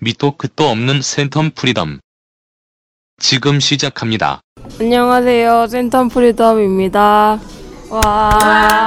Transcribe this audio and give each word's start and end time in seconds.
밑도 0.00 0.36
끝도 0.36 0.68
없는 0.68 1.00
센텀 1.00 1.54
프리덤. 1.54 1.98
지금 3.20 3.58
시작합니다. 3.58 4.40
안녕하세요. 4.80 5.66
센텀 5.68 6.10
프리덤입니다. 6.10 7.40
와. 7.90 8.86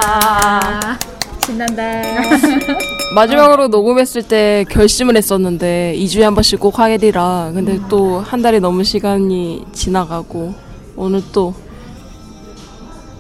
신난다. 1.46 1.82
마지막으로 3.16 3.68
녹음했을 3.68 4.26
때 4.26 4.64
결심을 4.70 5.18
했었는데 5.18 5.96
2주에 5.98 6.22
한 6.22 6.34
번씩 6.34 6.60
꼭 6.62 6.80
하리라. 6.80 7.52
근데 7.54 7.78
또 7.90 8.22
한 8.22 8.42
달이 8.42 8.62
넘은 8.62 8.86
시간이 8.86 9.66
지나가고 9.74 10.54
오늘 10.96 11.22
또 11.34 11.54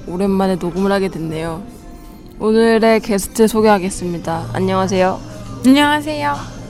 오랜만에 0.07 0.55
녹음을 0.55 0.91
하게 0.93 1.09
됐네요. 1.09 1.61
오늘의 2.39 3.01
게스트 3.01 3.47
소개하겠습니다. 3.49 4.51
안녕하세요. 4.53 5.19
안녕하세요. 5.65 6.60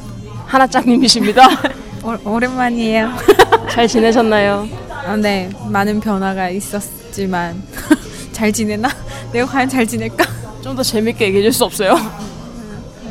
하나짱님이십니다. 0.51 1.47
오, 2.03 2.17
오랜만이에요. 2.29 3.09
잘 3.71 3.87
지내셨나요? 3.87 4.67
아, 4.89 5.15
네, 5.15 5.49
많은 5.69 6.01
변화가 6.01 6.49
있었지만 6.49 7.63
잘 8.33 8.51
지내나? 8.51 8.89
내가 9.31 9.45
과연 9.45 9.69
잘 9.69 9.87
지낼까? 9.87 10.25
좀 10.61 10.75
더 10.75 10.83
재밌게 10.83 11.25
얘기해 11.27 11.41
줄 11.43 11.53
수 11.53 11.63
없어요? 11.65 11.95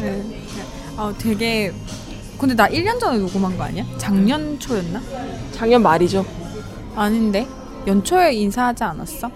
네. 0.01 0.23
아, 0.97 1.13
되게 1.19 1.73
근데 2.39 2.55
나 2.55 2.69
1년 2.69 2.99
전에 3.01 3.19
녹음한 3.19 3.57
거 3.57 3.65
아니야? 3.65 3.85
작년 3.99 4.59
초였나? 4.59 5.01
작년 5.53 5.83
말이죠. 5.83 6.25
아닌데. 6.95 7.47
연초에 7.87 8.35
인사하지 8.35 8.85
않았어? 8.85 9.31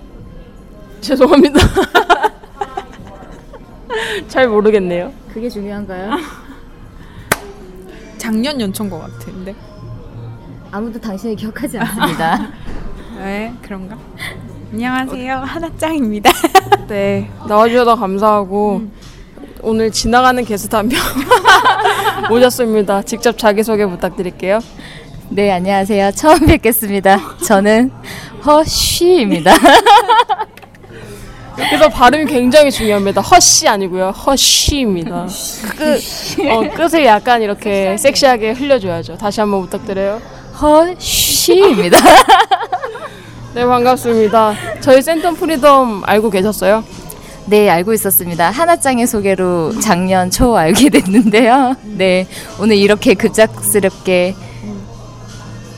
죄송합니다. 1.01 1.59
잘 4.29 4.49
모르겠네요. 4.49 5.13
그게 5.33 5.49
중요한가요? 5.49 6.11
작년 8.25 8.59
연초인 8.59 8.89
것 8.89 8.99
같은데. 9.01 9.55
아무도 10.71 10.99
당신을 10.99 11.37
기억하지 11.37 11.79
않습니다. 11.79 12.49
왜? 13.19 13.53
그런가? 13.61 13.99
안녕하세요. 14.73 15.35
하나짱입니다. 15.41 16.31
네, 16.89 17.31
나와주셔서 17.47 17.97
감사하고 17.97 18.83
오늘 19.61 19.91
지나가는 19.93 20.43
게스트 20.43 20.75
한 20.75 20.89
명 20.89 20.99
모셨습니다. 22.31 23.03
직접 23.03 23.37
자기소개 23.37 23.85
부탁드릴게요. 23.87 24.59
네, 25.29 25.53
안녕하세요. 25.53 26.13
처음 26.13 26.47
뵙겠습니다. 26.47 27.37
저는 27.45 27.91
허쉬입니다. 28.47 29.53
그래서 31.57 31.89
발음이 31.89 32.27
굉장히 32.27 32.71
중요합니다. 32.71 33.21
허씨 33.21 33.69
아니고요. 33.69 34.11
허쉬입니다. 34.11 35.27
끝, 35.77 36.01
어, 36.51 36.71
끝을 36.75 37.05
약간 37.05 37.43
이렇게 37.43 37.97
섹시하게 37.97 38.53
흘려줘야죠. 38.53 39.17
다시 39.17 39.41
한번 39.41 39.63
부탁드려요. 39.63 40.21
허쉬입니다. 40.61 41.99
네, 43.55 43.65
반갑습니다. 43.65 44.55
저희 44.81 45.01
센텀 45.01 45.37
프리덤 45.39 46.03
알고 46.05 46.31
계셨어요? 46.31 46.83
네, 47.47 47.69
알고 47.71 47.93
있었습니다. 47.93 48.51
하나짱의 48.51 49.07
소개로 49.07 49.79
작년 49.81 50.31
초 50.31 50.57
알게 50.57 50.89
됐는데요. 50.91 51.77
네, 51.83 52.27
오늘 52.61 52.77
이렇게 52.77 53.15
급작스럽게 53.15 54.35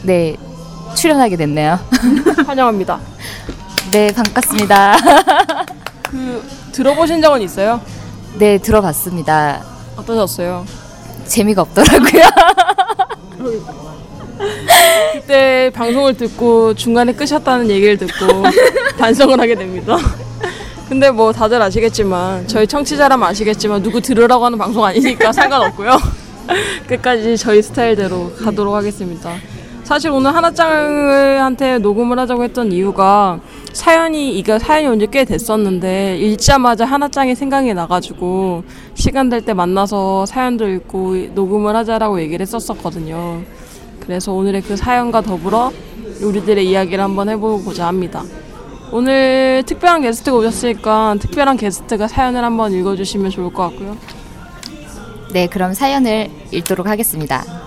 네, 0.05 0.37
출연하게 0.95 1.37
됐네요. 1.37 1.79
환영합니다. 2.47 2.99
네, 3.91 4.13
반갑습니다. 4.13 4.97
그 6.11 6.45
들어보신 6.73 7.21
적은 7.21 7.43
있어요? 7.43 7.81
네, 8.39 8.59
들어봤습니다. 8.59 9.63
어떠셨어요? 9.97 10.65
재미가 11.27 11.63
없더라고요. 11.63 12.23
그때 15.13 15.71
방송을 15.75 16.17
듣고 16.17 16.75
중간에 16.75 17.13
끄셨다는 17.13 17.71
얘기를 17.71 17.97
듣고 17.97 18.27
반성을 18.99 19.39
하게 19.41 19.55
됩니다. 19.55 19.97
근데 20.89 21.11
뭐 21.11 21.33
다들 21.33 21.61
아시겠지만 21.61 22.47
저희 22.47 22.67
청취자라면 22.67 23.29
아시겠지만 23.29 23.83
누구 23.83 24.01
들으라고 24.01 24.45
하는 24.45 24.57
방송 24.59 24.85
아니니까 24.85 25.33
상관없고요. 25.33 25.99
끝까지 26.87 27.37
저희 27.37 27.61
스타일대로 27.63 28.33
가도록 28.37 28.75
하겠습니다. 28.75 29.35
사실 29.87 30.11
오늘 30.11 30.35
하나짱한테 30.35 31.79
녹음을 31.79 32.19
하자고 32.19 32.43
했던 32.43 32.73
이유가 32.73 33.39
사연이 33.73 34.37
이거 34.37 34.59
사연이 34.59 34.89
온 34.89 34.99
지 34.99 35.07
꽤 35.07 35.25
됐었는데 35.25 36.19
읽자마자 36.19 36.85
하나짱이 36.85 37.37
생각이 37.37 37.73
나가지고 37.73 38.65
시간 38.95 39.29
될 39.29 39.43
때 39.43 39.55
만나서 39.55 40.27
사연도 40.27 40.67
읽고 40.69 41.29
녹음을 41.37 41.77
하자라고 41.77 42.21
얘기를 42.21 42.43
했었었거든요. 42.43 43.43
그래서 44.01 44.33
오늘의 44.33 44.63
그 44.63 44.75
사연과 44.77 45.21
더불어 45.21 45.71
우리들의 46.21 46.69
이야기를 46.69 47.05
한번 47.05 47.29
해보고자 47.29 47.87
합니다. 47.87 48.25
오늘 48.91 49.63
특별한 49.67 50.03
게스트가 50.03 50.37
오셨으니까 50.37 51.15
특별한 51.21 51.57
게스트가 51.59 52.09
사연을 52.09 52.43
한번 52.43 52.73
읽어주시면 52.73 53.31
좋을 53.31 53.53
것 53.53 53.63
같고요. 53.71 53.97
네, 55.33 55.47
그럼 55.47 55.75
사연을 55.75 56.29
읽도록 56.51 56.89
하겠습니다. 56.89 57.66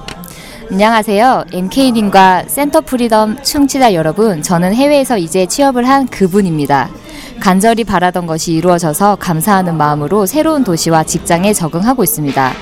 안녕하세요. 0.72 1.46
MK님과 1.52 2.44
센텀 2.46 2.81
프리덤 2.81 3.41
청취자 3.42 3.96
여러분. 3.96 4.44
저는 4.44 4.75
해외에서 4.75 5.18
이제 5.18 5.47
취업을 5.47 5.88
한 5.88 6.06
그분입니다. 6.06 6.91
간절히 7.40 7.84
바라던 7.84 8.28
것이 8.28 8.53
이루어져서 8.53 9.16
감사하는 9.16 9.75
마음으로 9.78 10.28
새로운 10.28 10.63
도시와 10.63 11.03
직장에 11.03 11.53
적응하고 11.53 12.03
있습니다. 12.03 12.53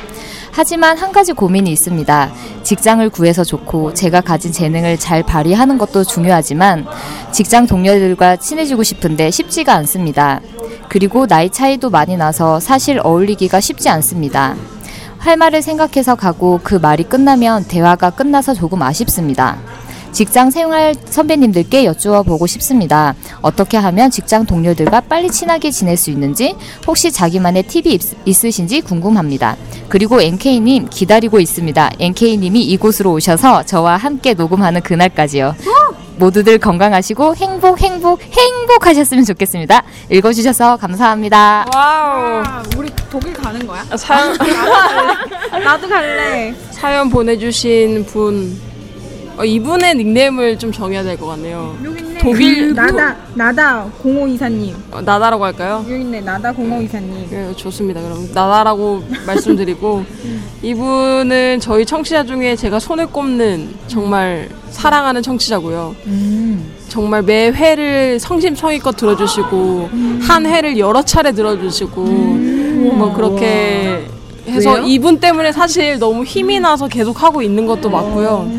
하지만 0.54 0.98
한 0.98 1.12
가지 1.12 1.34
고민이 1.34 1.70
있습니다. 1.70 2.32
직장을 2.64 3.10
구해서 3.10 3.44
좋고 3.44 3.94
제가 3.94 4.22
가진 4.22 4.54
재능을 4.54 4.98
잘 4.98 5.22
발휘하는 5.22 5.78
것도 5.78 6.06
중요하지만 6.06 6.88
직장 7.34 7.68
동료들과 7.68 8.38
친해지고 8.38 8.84
싶은데 8.84 9.32
쉽지가 9.32 9.74
않습니다. 9.76 10.40
그리고 10.88 11.28
나이 11.28 11.50
차이도 11.50 11.90
많이 11.90 12.16
나서 12.16 12.62
사실 12.62 13.02
어울리기가 13.04 13.60
쉽지 13.60 13.90
않습니다. 13.90 14.56
할 15.18 15.38
말을 15.38 15.62
생각해서 15.62 16.16
가고 16.16 16.60
그 16.64 16.76
말이 16.76 17.04
끝나면 17.04 17.66
대화가 17.66 18.12
끝나서 18.12 18.54
조금 18.54 18.82
아쉽습니다. 18.82 19.58
직장 20.12 20.50
생활 20.50 20.96
선배님들께 21.06 21.86
여쭈어 21.86 22.24
보고 22.24 22.48
싶습니다. 22.48 23.14
어떻게 23.42 23.78
하면 23.78 24.10
직장 24.10 24.46
동료들과 24.46 25.02
빨리 25.02 25.30
친하게 25.30 25.70
지낼 25.70 25.96
수 25.96 26.10
있는지 26.10 26.56
혹시 26.88 27.12
자기만의 27.12 27.64
팁이 27.64 27.94
있, 27.94 28.02
있으신지 28.26 28.82
궁금합니다. 28.82 29.58
그리고 29.90 30.22
NK님 30.22 30.88
기다리고 30.90 31.40
있습니다. 31.40 31.92
NK님이 32.00 32.64
이곳으로 32.64 33.14
오셔서 33.14 33.64
저와 33.64 33.98
함께 33.98 34.34
녹음하는 34.34 34.82
그날까지요. 34.82 35.56
모두들 36.18 36.58
건강하시고 36.58 37.36
행복 37.36 37.80
행복 37.80 38.22
행복하셨으면 38.22 39.24
좋겠습니다. 39.26 39.84
읽어주셔서 40.10 40.78
감사합니다. 40.78 41.66
wow 41.74 42.44
아, 42.46 42.64
우리 42.76 42.90
독일 43.10 43.34
가는 43.34 43.66
거야? 43.68 43.84
사연 43.96 44.36
나도 45.64 45.88
갈래. 45.88 46.54
사연 46.72 47.10
보내주신 47.10 48.06
분 48.06 48.60
어, 49.38 49.46
이분의 49.46 49.96
닉네임을 49.96 50.58
좀 50.58 50.72
정해야 50.72 51.04
될 51.04 51.16
것 51.18 51.28
같네요. 51.28 51.78
여기 51.84 52.04
있네. 52.04 52.17
독일 52.32 52.74
나다 52.74 53.16
나다 53.36 53.86
0524님 54.04 54.74
어, 54.92 55.02
나다라고 55.02 55.46
할까요? 55.46 55.86
여기 55.90 56.02
있네 56.02 56.22
나다 56.22 56.52
0524님 56.54 57.30
네, 57.30 57.54
좋습니다. 57.56 58.02
그럼 58.02 58.28
나다라고 58.34 59.04
말씀드리고 59.26 60.04
이분은 60.62 61.60
저희 61.62 61.86
청취자 61.86 62.26
중에 62.26 62.56
제가 62.56 62.80
손을 62.80 63.08
꼽는 63.08 63.70
정말 63.88 64.50
사랑하는 64.70 65.22
청취자고요. 65.22 65.96
정말 66.90 67.22
매 67.22 67.50
회를 67.50 68.20
성심성의껏 68.20 68.96
들어주시고 68.98 69.90
한 70.22 70.46
회를 70.46 70.78
여러 70.78 71.02
차례 71.04 71.32
들어주시고 71.32 72.02
뭐 72.02 73.14
그렇게 73.16 74.06
해서 74.48 74.74
왜요? 74.74 74.84
이분 74.86 75.20
때문에 75.20 75.52
사실 75.52 76.00
너무 76.00 76.24
힘이 76.24 76.60
나서 76.60 76.88
계속 76.88 77.22
하고 77.24 77.42
있는 77.42 77.66
것도 77.66 77.90
맞고요. 77.90 78.50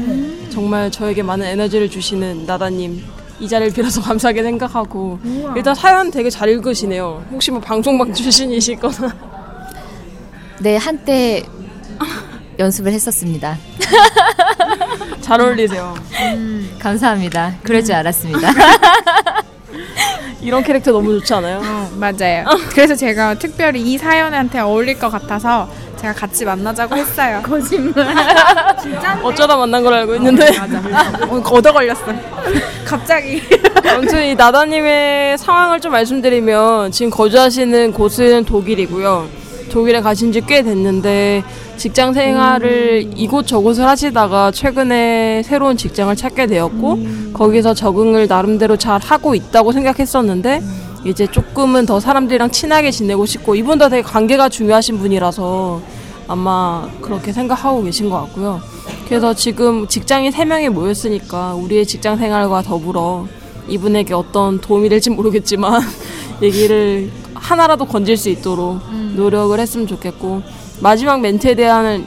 정말 0.51 0.91
저에게 0.91 1.23
많은 1.23 1.47
에너지를 1.47 1.89
주시는 1.91 2.45
나다님 2.47 3.03
이 3.41 3.49
자리를 3.49 3.73
빌어서 3.73 4.01
감사하게 4.03 4.43
생각하고 4.43 5.19
일단 5.57 5.75
사연 5.75 6.11
되게 6.11 6.29
잘 6.31 6.49
읽으시네요. 6.49 7.25
혹시 7.31 7.51
뭐 7.51 7.61
방송방 7.61 8.13
출신이시거나 8.13 9.15
네, 10.61 10.77
한때 10.77 11.45
연습을 12.59 12.93
했었습니다. 12.93 13.57
잘 15.21 15.41
어울리세요. 15.41 15.95
감사합니다. 16.79 17.55
그럴 17.63 17.85
줄 17.85 17.95
알았습니다. 17.95 18.51
이런 20.41 20.63
캐릭터 20.63 20.93
너무 20.93 21.19
좋지 21.19 21.35
않아요? 21.35 21.61
어, 21.65 21.91
맞아요. 21.97 22.45
그래서 22.71 22.95
제가 22.95 23.35
특별히 23.35 23.81
이 23.81 23.99
사연한테 23.99 24.61
어울릴 24.61 24.99
것 24.99 25.11
같아서 25.11 25.69
제가 26.01 26.13
같이 26.15 26.45
만나자고 26.45 26.97
했어요. 26.97 27.43
어쩌다 29.23 29.57
만난 29.57 29.83
걸 29.83 29.95
알고 29.95 30.15
있는데 30.17 30.47
맞아. 30.59 30.79
어, 31.29 31.43
얻어 31.51 31.73
걸렸어. 31.73 32.05
갑자기. 32.87 33.43
아무튼 33.89 34.25
이 34.25 34.35
나다님의 34.37 35.39
상황을 35.39 35.81
좀 35.81 35.91
말씀드리면 35.93 36.93
지금 36.93 37.11
거주하시는 37.11 37.93
곳은 37.93 38.45
독일이고요. 38.45 39.29
독일에 39.73 40.01
가신 40.01 40.33
지 40.33 40.41
꽤 40.41 40.63
됐는데 40.63 41.43
직장 41.79 42.13
생활을 42.13 43.13
이곳 43.17 43.47
저곳을 43.47 43.87
하시다가 43.87 44.51
최근에 44.51 45.43
새로운 45.45 45.77
직장을 45.77 46.15
찾게 46.15 46.49
되었고 46.49 46.99
거기서 47.33 47.73
적응을 47.73 48.27
나름대로 48.27 48.77
잘 48.77 49.01
하고 49.01 49.35
있다고 49.37 49.71
생각했었는데 49.71 50.61
이제 51.05 51.29
조금은 51.29 51.87
더 51.87 52.01
사람들이랑 52.01 52.51
친하게 52.51 52.91
지내고 52.91 53.25
싶고 53.27 53.55
이분도 53.55 53.89
되게 53.89 54.03
관계가 54.03 54.49
중요하신 54.49 54.99
분이라서 54.99 55.81
아마 56.27 56.89
그렇게 57.01 57.33
생각하고 57.33 57.85
계신 57.85 58.11
것 58.11 58.21
같고요. 58.23 58.61
그래서 59.07 59.33
지금 59.33 59.87
직장인 59.87 60.33
세명이 60.33 60.69
모였으니까 60.71 61.55
우리의 61.55 61.87
직장 61.87 62.19
생활과 62.19 62.63
더불어 62.63 63.27
이분에게 63.69 64.15
어떤 64.15 64.61
도움이 64.61 64.89
될지 64.89 65.11
모르겠지만 65.11 65.81
얘기를 66.43 67.09
하나라도 67.49 67.87
건질 67.87 68.17
수 68.19 68.29
있도록 68.29 68.79
노력을 69.15 69.59
했으면 69.59 69.87
좋겠고 69.87 70.43
마지막 70.81 71.21
멘트에 71.21 71.55
대한 71.55 72.07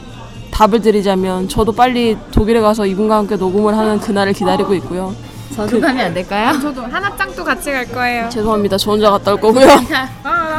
답을 0.52 0.82
드리자면 0.82 1.50
저도 1.50 1.72
빨리 1.72 2.16
독일에 2.32 2.62
가서 2.62 2.86
이분과 2.86 3.16
함께 3.18 3.36
녹음을 3.38 3.76
하는 3.76 4.00
그날을 4.00 4.34
기다리고 4.34 4.76
있고요. 4.76 5.16
저도 5.56 5.82
가면 5.82 6.06
안 6.06 6.14
될까요? 6.14 6.60
저도 6.62 6.84
하나짱도 6.84 7.44
같이 7.44 7.72
갈 7.72 7.86
거예요. 7.92 8.30
죄송합니다. 8.30 8.78
저 8.78 8.92
혼자 8.92 9.10
갔다 9.10 9.34
올 9.34 9.40
거고요. 9.42 9.66
아 10.24 10.58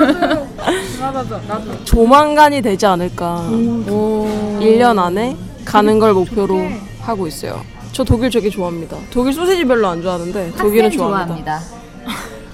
나도 1.01 1.21
나도 1.23 1.39
나도. 1.47 1.85
조만간이 1.85 2.61
되지 2.61 2.85
않을까. 2.87 3.47
1년 3.51 4.99
안에 4.99 5.37
가는 5.65 5.99
걸 6.01 6.13
목표로 6.13 6.49
좋게. 6.57 6.81
하고 7.03 7.27
있어요. 7.29 7.63
저 7.93 8.03
독일 8.03 8.31
되게 8.31 8.51
좋아합니다. 8.51 8.97
독일 9.13 9.33
소세지 9.33 9.65
별로 9.65 9.87
안 9.89 10.03
좋아하는데 10.03 10.53
독일은 10.59 10.91
좋아합니다. 10.91 11.61
좋아합니다. 11.61 11.61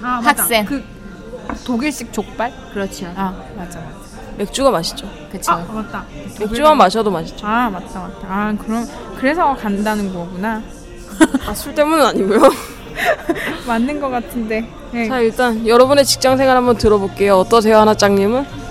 아. 0.02 0.20
학생. 0.22 0.64
그 0.66 0.82
독일식 1.64 2.12
족발? 2.12 2.52
그렇죠. 2.72 3.06
아 3.16 3.34
맞아 3.56 3.80
맞아. 3.80 3.98
맥주가 4.36 4.70
맛있죠. 4.70 5.08
그렇죠. 5.30 5.52
아 5.52 5.64
맞다. 5.68 6.04
맥주만 6.38 6.76
마셔도 6.76 7.10
맛있죠. 7.10 7.46
아 7.46 7.68
맞다 7.70 8.00
맞다. 8.00 8.26
아 8.28 8.54
그럼 8.58 8.86
그래서 9.18 9.54
간다는 9.54 10.12
거구나. 10.12 10.62
아, 11.46 11.54
술 11.54 11.74
때문은 11.74 12.04
아니고요. 12.06 12.40
맞는 13.66 14.00
거 14.00 14.08
같은데. 14.08 14.68
네. 14.92 15.08
자 15.08 15.20
일단 15.20 15.66
여러분의 15.66 16.04
직장 16.04 16.36
생활 16.36 16.56
한번 16.56 16.76
들어볼게요. 16.76 17.36
어떠세요, 17.36 17.78
하나짱님은? 17.78 18.68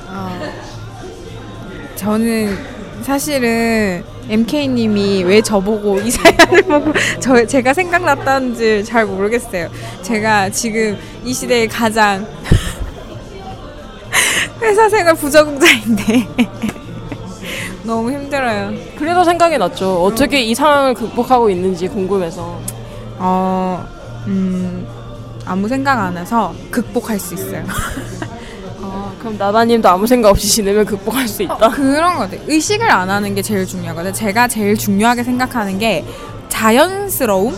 저는 1.96 2.58
사실은 3.02 4.04
MK님이 4.30 5.24
왜 5.24 5.42
저보고 5.42 6.00
이 6.00 6.12
사연을 6.12 6.62
보고 6.68 6.94
저 7.20 7.46
제가 7.46 7.74
생각났다는지 7.74 8.84
잘 8.86 9.06
모르겠어요. 9.06 9.70
제가 10.02 10.50
지금 10.50 10.98
이 11.24 11.34
시대의 11.34 11.68
가장 11.68 12.26
회사 14.62 14.90
생활 14.90 15.14
부적응자인데 15.16 16.28
너무 17.84 18.12
힘들어요. 18.12 18.74
그래서 18.98 19.24
생각이 19.24 19.58
났죠. 19.58 20.04
어떻게 20.04 20.42
이 20.42 20.54
상황을 20.54 20.94
극복하고 20.94 21.50
있는지 21.50 21.88
궁금해서. 21.88 22.60
어, 23.20 23.88
음, 24.28 24.86
아무 25.46 25.68
생각 25.70 25.98
안 25.98 26.18
해서 26.18 26.54
극복할 26.70 27.18
수 27.18 27.34
있어요. 27.34 27.64
아, 28.82 29.12
그럼 29.20 29.38
나나님도 29.38 29.88
아무 29.88 30.06
생각 30.06 30.30
없이 30.30 30.48
지내면 30.48 30.86
극복할 30.86 31.28
수 31.28 31.44
있다. 31.44 31.70
그런 31.70 32.16
거 32.16 32.20
같아요. 32.22 32.42
의식을 32.48 32.90
안 32.90 33.10
하는 33.10 33.34
게 33.34 33.42
제일 33.42 33.66
중요하거든요. 33.66 34.14
제가 34.14 34.48
제일 34.50 34.76
중요하게 34.78 35.24
생각하는 35.24 35.80
게 35.80 36.04
자연스러움? 36.50 37.56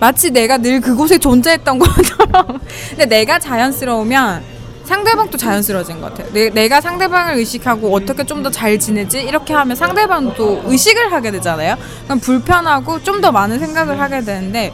마치 0.00 0.30
내가 0.30 0.58
늘 0.58 0.80
그곳에 0.80 1.18
존재했던 1.18 1.78
것처럼. 1.78 2.60
근데 2.90 3.06
내가 3.06 3.38
자연스러우면 3.38 4.57
상대방도 4.88 5.36
자연스러워진 5.36 6.00
것 6.00 6.14
같아요. 6.14 6.32
내, 6.32 6.48
내가 6.50 6.80
상대방을 6.80 7.34
의식하고 7.34 7.94
어떻게 7.94 8.24
좀 8.24 8.42
더 8.42 8.50
잘 8.50 8.78
지내지? 8.78 9.20
이렇게 9.20 9.52
하면 9.52 9.76
상대방도 9.76 10.62
의식을 10.64 11.12
하게 11.12 11.30
되잖아요. 11.32 11.76
그럼 12.04 12.20
불편하고 12.20 13.02
좀 13.02 13.20
더 13.20 13.30
많은 13.32 13.58
생각을 13.58 14.00
하게 14.00 14.22
되는데 14.22 14.72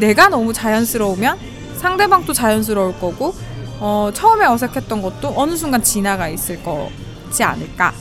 내가 0.00 0.28
너무 0.28 0.52
자연스러우면 0.52 1.36
상대방도 1.76 2.32
자연스러울 2.32 2.98
거고 2.98 3.34
어, 3.80 4.10
처음에 4.14 4.46
어색했던 4.46 5.02
것도 5.02 5.34
어느 5.36 5.54
순간 5.56 5.82
지나가 5.82 6.28
있을 6.28 6.62
거지 6.62 7.42
않을까. 7.42 7.92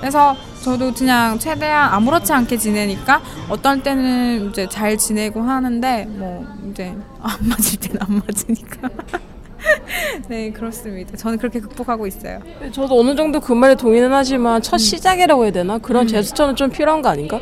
그래서 0.00 0.36
저도 0.62 0.92
그냥 0.92 1.38
최대한 1.38 1.92
아무렇지 1.94 2.32
않게 2.32 2.58
지내니까 2.58 3.20
어떨 3.48 3.82
때는 3.82 4.50
이제 4.50 4.68
잘 4.68 4.96
지내고 4.98 5.42
하는데 5.42 6.04
뭐 6.10 6.46
이제 6.70 6.94
안 7.22 7.48
맞을 7.48 7.78
때는 7.80 8.00
안 8.02 8.22
맞으니까. 8.26 8.88
네 10.28 10.50
그렇습니다. 10.52 11.16
저는 11.16 11.38
그렇게 11.38 11.60
극복하고 11.60 12.06
있어요. 12.06 12.40
저도 12.72 12.98
어느 13.00 13.14
정도 13.14 13.40
그 13.40 13.52
말에 13.52 13.74
동의는 13.74 14.12
하지만 14.12 14.60
첫 14.62 14.78
시작이라고 14.78 15.44
해야 15.44 15.52
되나? 15.52 15.78
그런 15.78 16.06
제스처는 16.06 16.56
좀 16.56 16.70
필요한 16.70 17.02
거 17.02 17.08
아닌가? 17.08 17.40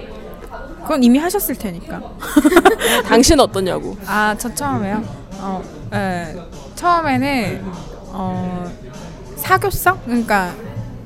그건 0.82 1.02
이미 1.04 1.18
하셨을 1.18 1.54
테니까. 1.56 2.00
당신 3.06 3.38
어떠냐고. 3.38 3.96
아, 4.06 4.34
저 4.38 4.52
처음에요? 4.52 5.02
어, 5.38 5.62
예. 5.94 6.34
처음에는, 6.74 7.62
어, 8.08 8.64
사교성? 9.36 10.00
그러니까, 10.04 10.52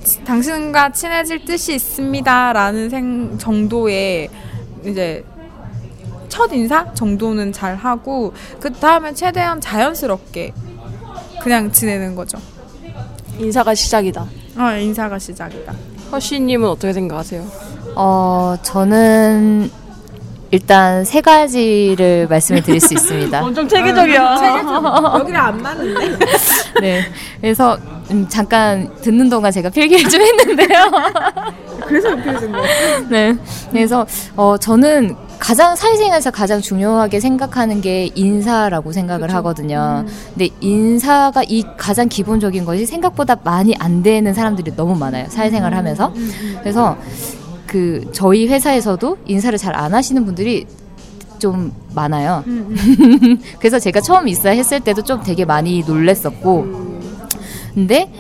치- 0.03 0.23
당신과 0.25 0.93
친해질 0.93 1.45
뜻이 1.45 1.75
있습니다. 1.75 2.53
라는 2.53 2.89
생, 2.89 3.37
정도의, 3.37 4.29
이제, 4.85 5.25
첫 6.29 6.53
인사 6.53 6.93
정도는 6.95 7.53
잘 7.53 7.75
하고, 7.77 8.33
그 8.61 8.73
다음에 8.73 9.13
최대한 9.13 9.61
자연스럽게 9.61 10.53
그냥 11.45 11.71
지내는 11.71 12.15
거죠. 12.17 12.39
인사가 13.39 13.75
시작이다. 13.75 14.27
어, 14.57 14.71
인사가 14.79 15.19
시작이다. 15.19 15.75
허쉬님은 16.11 16.67
어떻게 16.67 16.93
생각하세요? 16.95 17.45
어, 17.97 18.57
저는 18.63 19.71
일단 20.51 21.05
세 21.05 21.21
가지를 21.21 22.29
말씀을 22.31 22.63
드릴 22.63 22.81
수 22.81 22.95
있습니다. 22.95 23.43
엄청 23.45 23.69
체계적이야. 23.69 24.63
여기를 25.19 25.37
안 25.39 25.61
맞는데? 25.61 26.19
네. 26.81 27.03
그래서 27.43 27.77
음, 28.11 28.27
잠깐 28.29 28.91
듣는 29.03 29.29
동안 29.29 29.53
제가 29.53 29.69
필기를 29.69 30.09
좀 30.09 30.23
했는데요. 30.23 30.91
그래서 31.87 32.09
이렇게 32.09 32.39
된 32.41 32.53
거예요? 32.53 32.67
네. 33.11 33.37
그래서 33.71 34.07
어, 34.37 34.57
저는 34.57 35.15
가장 35.45 35.77
사회생활에서 35.77 36.31
가장 36.31 36.63
중요하게 36.63 37.21
생각하는 37.21 37.83
게 37.83 38.11
인사라고 38.15 38.93
생각을 38.93 39.31
하거든요. 39.35 40.07
근데 40.31 40.49
인사가 40.63 41.43
이 41.47 41.63
가장 41.77 42.09
기본적인 42.09 42.65
것이 42.65 42.87
생각보다 42.87 43.37
많이 43.45 43.75
안 43.79 44.03
되는 44.03 44.33
사람들이 44.33 44.75
너무 44.75 44.95
많아요. 44.97 45.27
사회생활을 45.29 45.77
하면서. 45.77 46.15
그래서 46.61 46.97
그 47.67 48.09
저희 48.13 48.47
회사에서도 48.49 49.19
인사를 49.27 49.59
잘 49.59 49.75
안 49.75 49.93
하시는 49.93 50.25
분들이 50.25 50.67
좀 51.39 51.75
많아요. 51.95 52.43
그래서 53.61 53.79
제가 53.79 54.01
처음 54.01 54.29
입사 54.29 54.49
했을 54.49 54.81
때도 54.81 55.03
좀 55.03 55.23
되게 55.23 55.45
많이 55.45 55.85
놀랬었고, 55.87 56.67
근데 57.75 58.11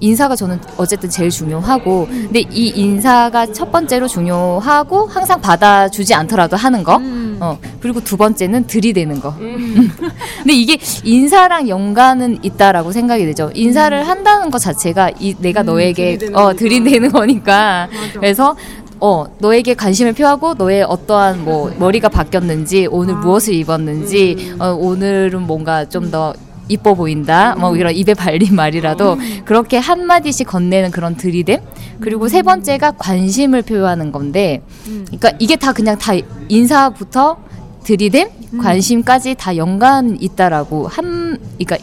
인사가 0.00 0.34
저는 0.34 0.58
어쨌든 0.76 1.08
제일 1.10 1.30
중요하고, 1.30 2.06
근데 2.06 2.40
이 2.50 2.68
인사가 2.74 3.52
첫 3.52 3.70
번째로 3.70 4.08
중요하고 4.08 5.06
항상 5.06 5.40
받아주지 5.40 6.14
않더라도 6.14 6.56
하는 6.56 6.82
거, 6.82 7.00
어 7.40 7.58
그리고 7.80 8.02
두 8.02 8.16
번째는 8.16 8.66
들이대는 8.66 9.20
거. 9.20 9.34
근데 9.38 10.52
이게 10.52 10.78
인사랑 11.04 11.68
연관은 11.68 12.38
있다라고 12.42 12.92
생각이 12.92 13.24
되죠. 13.26 13.50
인사를 13.54 14.06
한다는 14.08 14.50
것 14.50 14.58
자체가 14.58 15.10
이 15.18 15.34
내가 15.38 15.62
너에게 15.62 16.16
들이대는 16.18 16.34
어 16.36 16.42
거니까. 16.46 16.58
들이대는 16.58 17.12
거니까. 17.12 17.88
그래서 18.14 18.56
어 19.00 19.24
너에게 19.38 19.72
관심을 19.74 20.12
표하고 20.12 20.54
너의 20.54 20.82
어떠한 20.82 21.44
뭐 21.44 21.72
머리가 21.78 22.10
바뀌었는지 22.10 22.86
오늘 22.90 23.14
무엇을 23.16 23.54
입었는지 23.54 24.54
어, 24.58 24.68
오늘은 24.78 25.46
뭔가 25.46 25.86
좀 25.88 26.10
더 26.10 26.34
이뻐 26.70 26.94
보인다 26.94 27.54
뭐 27.56 27.76
이런 27.76 27.94
입에 27.94 28.14
발린 28.14 28.54
말이라도 28.54 29.18
그렇게 29.44 29.76
한 29.78 30.06
마디씩 30.06 30.46
건네는 30.46 30.90
그런 30.90 31.16
들이댐 31.16 31.60
그리고 32.00 32.28
세 32.28 32.42
번째가 32.42 32.92
관심을 32.92 33.62
표현하는 33.62 34.12
건데 34.12 34.62
그러니까 34.84 35.32
이게 35.38 35.56
다 35.56 35.72
그냥 35.72 35.98
다 35.98 36.12
인사부터 36.48 37.38
들이댐 37.84 38.28
관심까지 38.60 39.34
다 39.36 39.56
연관 39.56 40.16
있다라고 40.20 40.88
한 40.88 41.38
그러니까 41.58 41.76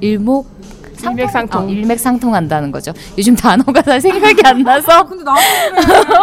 일목 0.00 0.60
일맥상통. 1.02 1.64
어, 1.64 1.68
일맥상통한다는 1.68 2.72
거죠. 2.72 2.92
요즘 3.16 3.34
단어가 3.34 3.80
다 3.80 3.98
생각이 3.98 4.40
안 4.44 4.62
나서 4.62 5.04
근데 5.06 5.24
나도. 5.24 5.40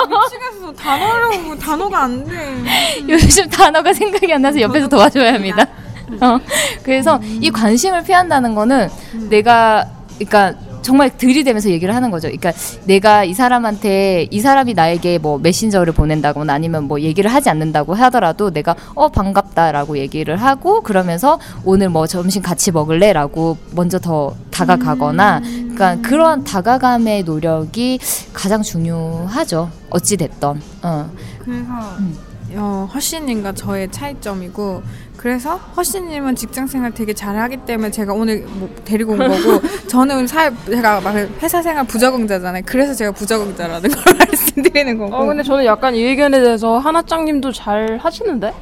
미치겠어. 0.07 0.73
단어를, 0.73 1.57
단어가 1.57 2.03
안 2.03 2.23
돼. 2.23 2.63
요즘 3.09 3.49
단어가 3.49 3.91
생각이 3.91 4.31
안 4.31 4.41
나서 4.41 4.61
옆에서 4.61 4.87
도와줘야 4.87 5.33
합니다. 5.33 5.65
어, 6.21 6.39
그래서 6.83 7.19
이 7.41 7.49
관심을 7.49 8.03
표한다는 8.03 8.55
거는 8.55 8.89
내가 9.29 9.85
그러니까 10.17 10.55
정말 10.87 11.09
들이대면서 11.17 11.69
얘기를 11.69 11.93
하는 11.93 12.11
거죠. 12.11 12.29
그러니까 12.29 12.53
내가 12.85 13.25
이 13.25 13.33
사람한테 13.33 14.29
이 14.31 14.39
사람이 14.39 14.73
나에게 14.73 15.17
뭐 15.17 15.37
메신저를 15.37 15.91
보낸다거나 15.91 16.53
아니면 16.53 16.85
뭐 16.85 17.01
얘기를 17.01 17.33
하지 17.33 17.49
않는다고 17.49 17.93
하더라도 17.93 18.51
내가 18.51 18.73
어 18.95 19.09
반갑다라고 19.09 19.97
얘기를 19.97 20.37
하고 20.37 20.81
그러면서 20.81 21.39
오늘 21.65 21.89
뭐 21.89 22.07
점심 22.07 22.41
같이 22.41 22.71
먹을래라고 22.71 23.57
먼저 23.71 23.99
더 23.99 24.33
다가가거나 24.49 25.41
그러니까 25.41 25.97
그런 26.01 26.45
다가감의 26.45 27.23
노력이 27.23 27.99
가장 28.31 28.61
중요하죠. 28.61 29.69
어찌 29.89 30.15
됐던. 30.15 30.61
어. 30.83 31.11
그래서 31.43 31.69
음. 31.99 32.17
어, 32.53 32.89
허씨님과 32.93 33.53
저의 33.53 33.91
차이점이고 33.91 34.83
그래서 35.17 35.55
허씨님은 35.55 36.35
직장생활 36.35 36.93
되게 36.93 37.13
잘하기 37.13 37.57
때문에 37.65 37.91
제가 37.91 38.13
오늘 38.13 38.45
뭐 38.47 38.69
데리고 38.85 39.13
온 39.13 39.19
거고 39.19 39.61
저는 39.87 40.27
사 40.27 40.51
제가 40.65 41.01
막 41.01 41.15
회사 41.41 41.61
생활 41.61 41.85
부적응자잖아요. 41.85 42.63
그래서 42.65 42.93
제가 42.93 43.11
부적응자라는 43.11 43.89
걸 43.89 44.13
말씀드리는 44.17 44.97
거고. 44.97 45.15
어 45.15 45.25
근데 45.25 45.43
저는 45.43 45.65
약간 45.65 45.95
이 45.95 46.03
의견에 46.03 46.39
대해서 46.39 46.77
하나짱님도 46.77 47.51
잘 47.51 47.97
하시는데? 48.01 48.53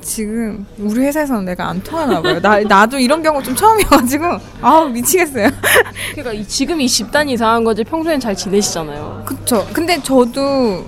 지금 0.00 0.66
우리 0.78 1.02
회사에서는 1.02 1.44
내가 1.44 1.68
안 1.68 1.80
통하나 1.82 2.20
봐요. 2.20 2.40
나 2.40 2.58
나도 2.60 2.98
이런 2.98 3.22
경우 3.22 3.40
좀 3.42 3.54
처음이어가지고 3.54 4.24
아우 4.60 4.88
미치겠어요. 4.88 5.48
그러니까 6.12 6.32
이, 6.32 6.44
지금 6.48 6.80
이 6.80 6.88
집단이 6.88 7.34
이상한 7.34 7.62
거지 7.62 7.84
평소엔 7.84 8.18
잘 8.18 8.34
지내시잖아요. 8.34 9.22
그쵸. 9.24 9.64
근데 9.72 10.02
저도 10.02 10.84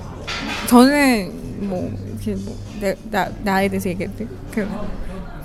저는 0.67 1.69
뭐 1.69 1.93
이렇게 2.27 2.43
뭐 2.45 2.57
내, 2.81 2.95
나 3.11 3.29
나에 3.43 3.69
대해서 3.69 3.89
얘기했대. 3.89 4.27
그 4.53 4.69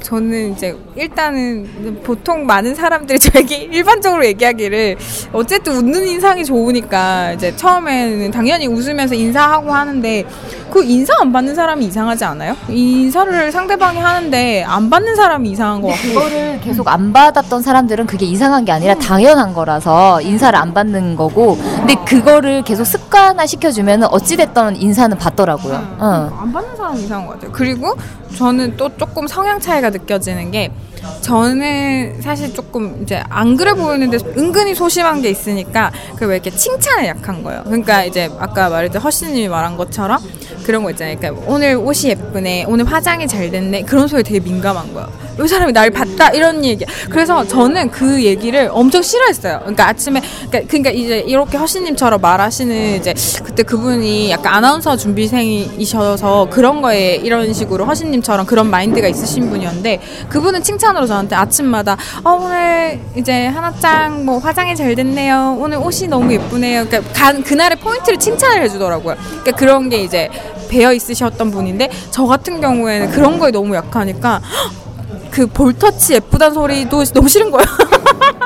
저는 0.01 0.53
이제 0.53 0.77
일단은 0.95 2.01
보통 2.03 2.45
많은 2.45 2.73
사람들이 2.75 3.19
저에게 3.19 3.55
일반적으로 3.71 4.25
얘기하기를 4.25 4.97
어쨌든 5.33 5.75
웃는 5.75 6.07
인상이 6.07 6.45
좋으니까 6.45 7.33
이제 7.33 7.55
처음에는 7.55 8.31
당연히 8.31 8.67
웃으면서 8.67 9.15
인사하고 9.15 9.73
하는데 9.73 10.25
그 10.71 10.83
인사 10.83 11.13
안 11.19 11.31
받는 11.31 11.55
사람이 11.55 11.85
이상하지 11.85 12.25
않아요? 12.25 12.55
인사를 12.69 13.51
상대방이 13.51 13.99
하는데 13.99 14.63
안 14.63 14.89
받는 14.89 15.15
사람이 15.15 15.49
이상한 15.49 15.81
것 15.81 15.89
같고 15.89 16.07
그거를 16.09 16.59
계속 16.61 16.87
안 16.87 17.11
받았던 17.11 17.61
사람들은 17.61 18.05
그게 18.05 18.25
이상한 18.25 18.65
게 18.65 18.71
아니라 18.71 18.95
당연한 18.95 19.53
거라서 19.53 20.21
인사를 20.21 20.57
안 20.57 20.73
받는 20.73 21.15
거고 21.15 21.57
근데 21.57 21.95
그거를 22.05 22.63
계속 22.63 22.83
습관화 22.85 23.45
시켜주면 23.47 24.03
어찌됐든 24.03 24.75
인사는 24.75 25.17
받더라고요. 25.17 25.73
어. 25.99 26.37
안 26.39 26.51
받는 26.53 26.75
사람이 26.75 27.03
이상한 27.03 27.27
것 27.27 27.33
같아요. 27.33 27.51
그리고 27.51 27.95
저는 28.37 28.77
또 28.77 28.89
조금 28.95 29.27
성향 29.27 29.59
차이가 29.59 29.88
느껴지는 29.89 30.51
게 30.51 30.71
저는 31.21 32.21
사실 32.21 32.53
조금 32.53 32.99
이제 33.03 33.21
안 33.29 33.55
그래 33.55 33.73
보이는데 33.73 34.17
은근히 34.37 34.73
소심한 34.75 35.21
게 35.21 35.29
있으니까 35.29 35.91
그 36.15 36.29
왜 36.29 36.35
이렇게 36.35 36.51
칭찬에 36.51 37.07
약한 37.07 37.43
거예요. 37.43 37.63
그러니까 37.65 38.03
이제 38.03 38.29
아까 38.39 38.69
말했던 38.69 39.01
허씨님이 39.01 39.47
말한 39.47 39.77
것처럼 39.77 40.19
그런 40.63 40.83
거 40.83 40.91
있잖아요. 40.91 41.17
그러니까 41.17 41.43
오늘 41.47 41.75
옷이 41.75 42.11
예쁘네, 42.11 42.65
오늘 42.67 42.85
화장이 42.85 43.27
잘 43.27 43.49
됐네 43.49 43.81
그런 43.83 44.07
소리 44.07 44.21
되게 44.21 44.39
민감한 44.39 44.93
거예요. 44.93 45.09
이 45.43 45.47
사람이 45.47 45.71
날 45.71 45.89
봤다 45.89 46.29
이런 46.29 46.63
얘기. 46.65 46.85
그래서 47.09 47.47
저는 47.47 47.89
그 47.91 48.23
얘기를 48.23 48.69
엄청 48.71 49.01
싫어했어요. 49.01 49.59
그러니까 49.61 49.87
아침에 49.87 50.21
그러니까, 50.49 50.67
그러니까 50.67 50.91
이제 50.91 51.19
이렇게 51.19 51.57
허씨님처럼 51.57 52.19
말하시는 52.21 52.97
이제 52.97 53.13
그때 53.43 53.63
그분이 53.63 54.29
약간 54.31 54.53
아나운서 54.55 54.97
준비생이셔서 54.97 56.49
그런 56.51 56.81
거에 56.81 57.15
이런 57.15 57.51
식으로 57.53 57.85
허씨님처럼 57.85 58.45
그런 58.45 58.69
마인드가 58.69 59.07
있으신 59.07 59.49
분이었는데 59.49 59.99
그분은 60.29 60.61
칭찬 60.61 60.88
으로 60.95 61.05
저한테 61.05 61.35
아침마다 61.35 61.97
어, 62.23 62.31
오늘 62.31 62.99
이제 63.15 63.47
하나짱 63.47 64.25
뭐 64.25 64.39
화장이 64.39 64.75
잘 64.75 64.95
됐네요. 64.95 65.57
오늘 65.59 65.77
옷이 65.77 66.07
너무 66.07 66.31
예쁘네요. 66.33 66.85
그러니까 66.85 67.13
간, 67.13 67.43
그날의 67.43 67.79
포인트를 67.79 68.17
칭찬을 68.19 68.63
해주더라고요. 68.63 69.15
그러니까 69.15 69.51
그런 69.51 69.89
게 69.89 69.97
이제 69.97 70.29
배어 70.69 70.93
있으셨던 70.93 71.51
분인데 71.51 71.89
저 72.11 72.25
같은 72.25 72.61
경우에는 72.61 73.11
그런 73.11 73.39
거에 73.39 73.51
너무 73.51 73.75
약하니까 73.75 74.41
그 75.31 75.47
볼터치 75.47 76.15
예쁘단 76.15 76.53
소리도 76.53 77.03
너무 77.05 77.27
싫은 77.27 77.51
거야. 77.51 77.65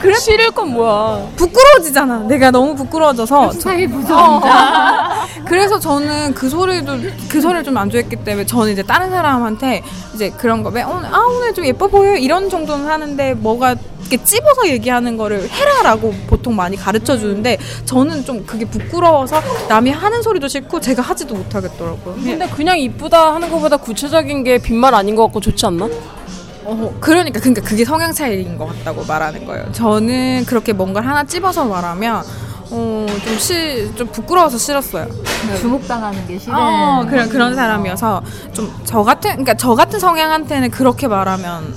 그래? 0.00 0.14
싫을 0.18 0.50
건 0.52 0.72
뭐야. 0.72 1.26
부끄러워지잖아. 1.36 2.18
내가 2.28 2.50
너무 2.50 2.74
부끄러워져서. 2.74 3.52
사이 3.52 3.86
무서운다. 3.86 5.26
그래서 5.46 5.78
저는 5.78 6.34
그 6.34 6.48
소리도 6.48 6.98
그 7.28 7.40
소리를 7.40 7.62
좀 7.64 7.76
안 7.76 7.90
좋아했기 7.90 8.16
때문에 8.16 8.46
저는 8.46 8.72
이제 8.72 8.82
다른 8.82 9.10
사람한테 9.10 9.82
이제 10.14 10.30
그런 10.30 10.62
거왜 10.62 10.82
오늘 10.82 11.14
아 11.14 11.18
오늘 11.28 11.52
좀 11.52 11.66
예뻐 11.66 11.86
보여 11.88 12.16
이런 12.16 12.48
정도는 12.48 12.86
하는데 12.88 13.34
뭐가 13.34 13.76
이렇게 14.00 14.24
찝어서 14.24 14.68
얘기하는 14.68 15.16
거를 15.18 15.46
해라라고 15.50 16.14
보통 16.26 16.56
많이 16.56 16.76
가르쳐 16.76 17.18
주는데 17.18 17.58
저는 17.84 18.24
좀 18.24 18.46
그게 18.46 18.64
부끄러워서 18.64 19.42
남이 19.68 19.90
하는 19.90 20.22
소리도 20.22 20.48
싫고 20.48 20.80
제가 20.80 21.02
하지도 21.02 21.34
못하겠더라고요. 21.34 22.14
근데 22.14 22.48
그냥 22.48 22.78
이쁘다 22.78 23.34
하는 23.34 23.50
것보다 23.50 23.76
구체적인 23.76 24.42
게 24.44 24.56
빈말 24.58 24.94
아닌 24.94 25.14
것 25.16 25.24
같고 25.24 25.40
좋지 25.40 25.66
않나? 25.66 25.88
어, 26.68 26.94
그러니까 27.00 27.38
그러니까 27.40 27.62
그게 27.62 27.84
성향 27.84 28.12
차이인 28.12 28.58
것 28.58 28.66
같다고 28.66 29.04
말하는 29.04 29.44
거예요. 29.46 29.70
저는 29.72 30.44
그렇게 30.46 30.72
뭔가를 30.72 31.08
하나 31.08 31.24
찝어서 31.24 31.64
말하면 31.66 32.24
어, 32.70 33.06
좀, 33.24 33.38
시, 33.38 33.92
좀 33.94 34.08
부끄러워서 34.08 34.58
싫었어요. 34.58 35.06
주목당하는 35.60 36.26
게 36.26 36.36
싫은. 36.38 36.54
어, 36.56 37.06
그런, 37.08 37.28
그런 37.28 37.54
사람이어서 37.54 38.22
좀 38.52 38.72
저 38.84 39.02
같은, 39.04 39.30
그러니까 39.30 39.54
저 39.54 39.74
같은 39.74 40.00
성향한테는 40.00 40.70
그렇게 40.70 41.06
말하면 41.06 41.74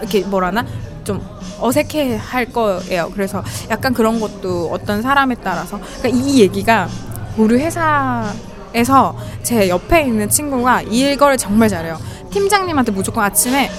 이렇게 0.00 0.20
뭐라나? 0.22 0.64
좀 1.04 1.20
어색해 1.60 2.16
할 2.16 2.46
거예요. 2.46 3.10
그래서 3.12 3.42
약간 3.70 3.92
그런 3.92 4.20
것도 4.20 4.70
어떤 4.72 5.02
사람에 5.02 5.34
따라서. 5.42 5.78
그러니까 5.98 6.08
이 6.22 6.40
얘기가 6.40 6.88
우리 7.36 7.56
회사에서 7.62 9.16
제 9.42 9.68
옆에 9.68 10.02
있는 10.04 10.28
친구가 10.30 10.82
이거를 10.82 11.36
정말 11.36 11.68
잘해요. 11.68 11.98
팀장님한테 12.30 12.92
무조건 12.92 13.24
아침에 13.24 13.70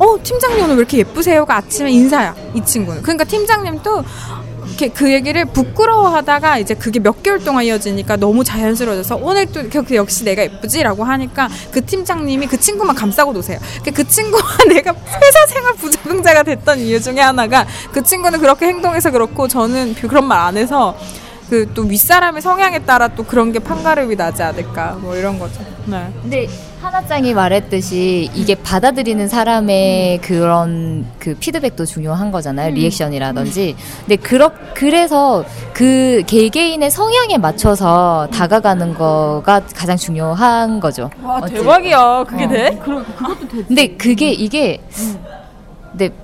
어 0.00 0.18
팀장님 0.22 0.64
오늘 0.64 0.76
왜 0.76 0.78
이렇게 0.80 0.98
예쁘세요가 0.98 1.56
아침에 1.56 1.90
인사야 1.92 2.34
이 2.54 2.64
친구는 2.64 3.02
그러니까 3.02 3.24
팀장님도 3.24 4.02
이렇게 4.66 4.88
그 4.88 5.12
얘기를 5.12 5.44
부끄러워하다가 5.44 6.56
이제 6.56 6.72
그게 6.74 7.00
몇 7.00 7.22
개월 7.22 7.38
동안 7.38 7.64
이어지니까 7.64 8.16
너무 8.16 8.42
자연스러워져서 8.42 9.16
오늘 9.16 9.44
또그 9.46 9.94
역시 9.94 10.24
내가 10.24 10.42
예쁘지라고 10.42 11.04
하니까 11.04 11.50
그 11.70 11.84
팀장님이 11.84 12.46
그 12.46 12.58
친구만 12.58 12.96
감싸고 12.96 13.34
노세요. 13.34 13.58
그, 13.84 13.90
그 13.90 14.08
친구가 14.08 14.64
내가 14.72 14.94
회사 14.94 15.46
생활 15.46 15.74
부적응자가 15.74 16.44
됐던 16.44 16.78
이유 16.78 16.98
중에 16.98 17.20
하나가 17.20 17.66
그 17.92 18.02
친구는 18.02 18.38
그렇게 18.40 18.66
행동해서 18.68 19.10
그렇고 19.10 19.48
저는 19.48 19.94
그런 19.96 20.26
말 20.26 20.40
안 20.46 20.56
해서 20.56 20.96
그 21.50 21.66
또 21.74 21.82
윗사람의 21.82 22.40
성향에 22.40 22.78
따라 22.84 23.08
또 23.08 23.24
그런 23.24 23.52
게 23.52 23.58
판가름이 23.58 24.16
나지 24.16 24.42
않을까 24.42 24.92
뭐 25.00 25.14
이런 25.16 25.38
거죠. 25.38 25.60
네. 25.86 26.10
근데 26.22 26.48
하나짱이 26.80 27.34
말했듯이 27.34 28.30
이게 28.34 28.54
받아들이는 28.54 29.28
사람의 29.28 30.20
그런 30.22 31.04
그 31.18 31.34
피드백도 31.34 31.84
중요한 31.84 32.30
거잖아요. 32.32 32.72
리액션이라든지. 32.74 33.76
근데 34.00 34.16
그렇 34.16 34.50
그래서 34.74 35.44
그 35.74 36.22
개개인의 36.26 36.90
성향에 36.90 37.36
맞춰서 37.36 38.28
다가가는 38.32 38.94
거가 38.94 39.60
가장 39.76 39.96
중요한 39.98 40.80
거죠. 40.80 41.10
와 41.22 41.40
어찌- 41.42 41.54
대박이야. 41.54 42.24
그게 42.24 42.44
어. 42.44 42.48
돼? 42.48 42.78
근데 43.68 43.88
그게 43.96 44.30
이게 44.32 44.80
근데 45.90 46.08
너- 46.08 46.14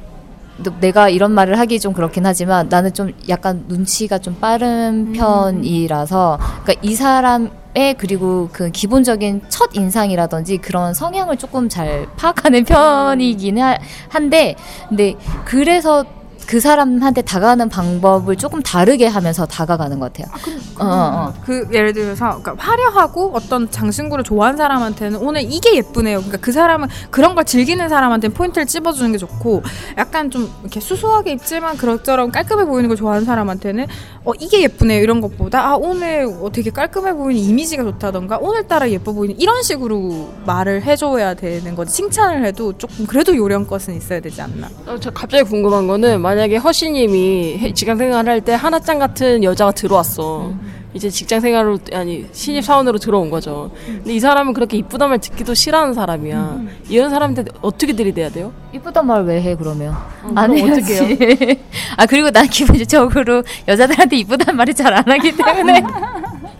내가 0.81 1.09
이런 1.09 1.33
말을 1.33 1.59
하기 1.59 1.79
좀 1.81 1.93
그렇긴 1.93 2.25
하지만 2.25 2.69
나는 2.69 2.95
좀 2.95 3.13
약간 3.29 3.65
눈치가 3.69 4.19
좀 4.19 4.37
빠른 4.41 5.13
편이라서 5.13 6.39
그러니까 6.65 6.75
이 6.83 6.95
사람의 6.95 7.95
그리고 7.99 8.49
그 8.53 8.71
기본적인 8.71 9.43
첫 9.49 9.71
인상이라든지 9.75 10.59
그런 10.59 10.95
성향을 10.95 11.37
조금 11.37 11.69
잘 11.69 12.07
파악하는 12.17 12.65
편이긴 12.65 13.59
하- 13.61 13.79
한데 14.09 14.55
근데 14.89 15.15
그래서 15.45 16.05
그 16.47 16.61
사람한테 16.61 17.23
다가가는 17.23 17.69
방법을 17.69 18.37
조금 18.37 18.63
다르게 18.63 19.07
하면서 19.07 19.47
다가가는 19.47 19.99
것 19.99 20.13
같아요. 20.13 20.33
어, 20.79 20.85
어, 20.85 20.89
어. 20.89 21.35
그 21.45 21.67
예를 21.73 21.93
들어서 21.93 22.41
그러니까 22.41 22.55
화려하고 22.59 23.33
어떤 23.35 23.71
장신구를 23.71 24.23
좋아하는 24.25 24.57
사람한테는 24.57 25.19
오늘 25.19 25.43
이게 25.43 25.75
예쁘네요. 25.77 26.19
그러니까 26.19 26.39
그 26.39 26.53
사람은 26.53 26.89
그런 27.11 27.35
걸 27.35 27.45
즐기는 27.45 27.89
사람한테는 27.89 28.35
포인트를 28.35 28.67
찝어주는 28.67 29.13
게 29.13 29.19
좋고 29.19 29.63
약간 29.99 30.31
좀 30.31 30.51
이렇게 30.63 30.81
수수하게 30.81 31.33
입지만 31.33 31.77
그럭저럭 31.77 32.31
깔끔해 32.33 32.65
보이는 32.65 32.89
걸 32.89 32.97
좋아하는 32.97 33.25
사람한테는 33.25 33.87
어 34.29 34.33
이게 34.41 34.63
예쁘네요 34.63 35.01
이런 35.03 35.21
것보다 35.21 35.65
아 35.71 35.77
오늘 35.77 36.25
어, 36.43 36.51
되게 36.53 36.69
깔끔해 36.71 37.13
보이는 37.15 37.41
이미지가 37.41 37.85
좋다던가 37.85 38.39
오늘따라 38.39 38.91
예뻐 38.91 39.13
보이는 39.13 39.39
이런 39.39 39.63
식으로 39.63 40.31
말을 40.45 40.83
해줘야 40.83 41.35
되는 41.35 41.77
거지 41.77 41.93
칭찬을 41.95 42.45
해도 42.45 42.73
조금 42.77 43.07
그래도 43.07 43.37
요령껏은 43.37 43.97
있어야 43.97 44.19
되지 44.19 44.43
않나. 44.43 44.69
어, 44.85 44.97
저 44.99 45.11
갑자기 45.13 45.45
궁금한 45.45 45.87
거는 45.87 46.21
만약에 46.21 46.57
허씨님이 46.57 47.59
해- 47.59 47.73
직장 47.73 47.97
생활할 47.97 48.41
때 48.41 48.53
하나짱 48.55 48.99
같은 48.99 49.45
여자가 49.45 49.71
들어왔어. 49.71 50.53
이제 50.97 51.11
직장 51.11 51.41
생활로 51.41 51.79
아니 51.93 52.27
신입 52.33 52.65
사원으로 52.65 52.99
들어온 52.99 53.31
거죠. 53.31 53.71
근데 53.87 54.15
이 54.15 54.21
사람은 54.21 54.55
그렇게 54.55 54.77
이쁘단 54.79 55.09
말 55.11 55.19
듣기도 55.19 55.55
싫어하는 55.55 55.95
사람이야. 55.95 56.61
이런 56.89 57.11
사람한테 57.11 57.45
어떻게 57.61 57.93
들이대야 57.93 58.31
돼요? 58.31 58.53
이쁘단 58.73 59.07
말 59.07 59.25
왜 59.27 59.41
해 59.41 59.55
그러면? 59.57 59.95
그럼 60.23 60.39
안 60.39 60.51
어떻게 60.53 60.95
해야지. 60.95 61.61
아 61.97 62.07
그리고 62.07 62.31
난 62.31 62.47
기본적으로 62.49 63.43
여자들한테 63.69 64.17
이쁘단 64.17 64.57
말을 64.57 64.75
잘 64.75 64.93
안 64.95 65.05
하기 65.07 65.37
때문에. 65.37 65.83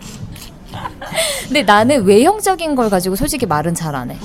근데 1.47 1.63
나는 1.63 2.03
외형적인 2.03 2.75
걸 2.75 2.89
가지고 2.89 3.15
솔직히 3.15 3.45
말은 3.45 3.73
잘 3.73 3.95
안 3.95 4.11
해. 4.11 4.17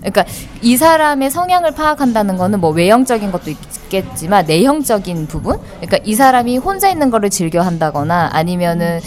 그러니까 0.00 0.24
이 0.62 0.76
사람의 0.76 1.30
성향을 1.30 1.72
파악한다는 1.74 2.36
거는 2.38 2.60
뭐 2.60 2.70
외형적인 2.70 3.30
것도 3.32 3.50
있겠지만 3.50 4.46
내형적인 4.46 5.26
부분. 5.28 5.58
그러니까 5.76 5.98
이 6.04 6.14
사람이 6.14 6.58
혼자 6.58 6.88
있는 6.88 7.10
거를 7.10 7.30
즐겨 7.30 7.60
한다거나 7.60 8.30
아니면은 8.32 9.00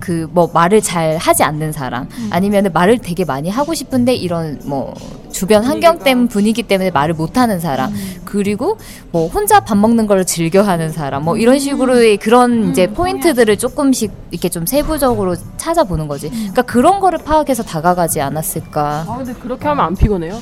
그 0.00 0.28
뭐 0.32 0.50
말을 0.52 0.80
잘 0.80 1.16
하지 1.16 1.42
않는 1.42 1.72
사람 1.72 2.08
아니면은 2.30 2.72
말을 2.72 2.98
되게 2.98 3.24
많이 3.24 3.48
하고 3.50 3.74
싶은데 3.74 4.14
이런 4.14 4.60
뭐 4.64 4.94
주변 5.32 5.64
환경 5.64 5.98
때문 5.98 6.28
분위기 6.28 6.62
때문에 6.62 6.90
말을 6.90 7.14
못 7.14 7.36
하는 7.38 7.60
사람 7.60 7.92
그리고 8.24 8.76
뭐 9.10 9.28
혼자 9.28 9.60
밥 9.60 9.76
먹는 9.76 10.06
걸 10.06 10.24
즐겨 10.24 10.62
하는 10.62 10.90
사람 10.90 11.24
뭐 11.24 11.36
이런 11.36 11.58
식으로의 11.58 12.16
그런 12.18 12.70
이제 12.70 12.86
포인트들을 12.88 13.56
조금씩 13.58 14.12
이렇게 14.30 14.48
좀 14.48 14.66
세부적으로 14.66 15.36
찾아보는 15.56 16.08
거지. 16.08 16.28
그러니까 16.30 16.62
그런 16.62 17.00
거를 17.00 17.18
파악해서 17.18 17.62
다가가지 17.62 18.20
않았을까. 18.20 19.04
아 19.08 19.16
근데 19.16 19.32
그렇게 19.34 19.66
하면 19.68 19.84
안 19.84 19.94
피곤해요? 19.96 20.38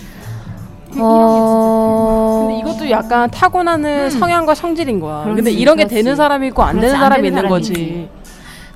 어. 0.99 2.47
근데 2.49 2.61
이것도 2.61 2.91
약간 2.91 3.31
타고나는 3.31 4.11
성향과 4.11 4.55
성질인 4.55 5.01
거야. 5.01 5.25
근데 5.25 5.43
그렇지, 5.43 5.59
이런 5.59 5.77
게 5.77 5.85
그렇지. 5.85 5.95
되는 5.97 6.17
사람이 6.17 6.49
있고 6.49 6.63
안 6.63 6.81
되는 6.81 6.95
안 6.95 7.01
사람이 7.01 7.23
되는 7.23 7.39
있는 7.39 7.43
사람이 7.43 7.51
거지. 7.51 8.09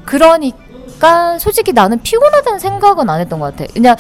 그러니까 0.04 0.56
솔직히 1.38 1.72
나는 1.72 2.00
피곤하다는 2.02 2.58
생각은 2.58 3.08
안 3.08 3.20
했던 3.20 3.40
것 3.40 3.56
같아. 3.56 3.72
그냥 3.72 3.96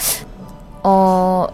어 0.82 1.46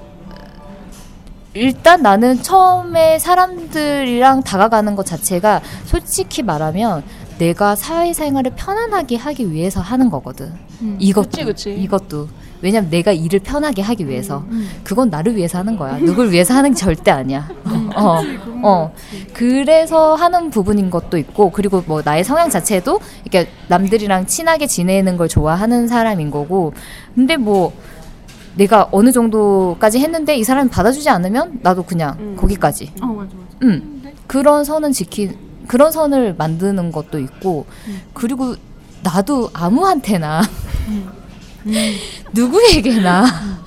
일단 1.54 2.02
나는 2.02 2.42
처음에 2.42 3.18
사람들이랑 3.18 4.42
다가가는 4.42 4.94
것 4.94 5.06
자체가 5.06 5.62
솔직히 5.84 6.42
말하면 6.42 7.02
내가 7.38 7.74
사회생활을 7.76 8.52
편안하게 8.56 9.16
하기 9.16 9.50
위해서 9.52 9.80
하는 9.80 10.10
거거든. 10.10 10.52
이것도 10.98 11.30
그치, 11.30 11.44
그치. 11.44 11.74
이것도 11.74 12.28
왜냐면 12.66 12.90
내가 12.90 13.12
일을 13.12 13.38
편하게 13.38 13.80
하기 13.80 14.08
위해서 14.08 14.44
그건 14.82 15.08
나를 15.08 15.36
위해서 15.36 15.58
하는 15.58 15.76
거야. 15.76 15.98
누굴 15.98 16.32
위해서 16.32 16.52
하는 16.52 16.70
게 16.70 16.74
절대 16.76 17.12
아니야. 17.12 17.48
어, 17.94 18.20
어. 18.64 18.92
그래서 19.32 20.16
하는 20.16 20.50
부분인 20.50 20.90
것도 20.90 21.16
있고 21.18 21.52
그리고 21.52 21.84
뭐 21.86 22.02
나의 22.04 22.24
성향 22.24 22.50
자체도 22.50 22.98
이렇게 23.24 23.48
남들이랑 23.68 24.26
친하게 24.26 24.66
지내는 24.66 25.16
걸 25.16 25.28
좋아하는 25.28 25.86
사람인 25.86 26.32
거고 26.32 26.72
근데 27.14 27.36
뭐 27.36 27.72
내가 28.56 28.88
어느 28.90 29.12
정도까지 29.12 30.00
했는데 30.00 30.36
이 30.36 30.42
사람이 30.42 30.68
받아주지 30.68 31.08
않으면 31.08 31.60
나도 31.62 31.84
그냥 31.84 32.16
음. 32.18 32.36
거기까지. 32.36 32.90
어 33.00 33.06
맞아 33.06 33.30
맞아. 33.32 33.56
음. 33.62 34.02
그런 34.26 34.64
선은 34.64 34.90
지키 34.90 35.30
그런 35.68 35.92
선을 35.92 36.34
만드는 36.36 36.90
것도 36.90 37.20
있고 37.20 37.66
그리고 38.12 38.56
나도 39.04 39.50
아무한테나 39.52 40.42
누구에게나 42.32 43.26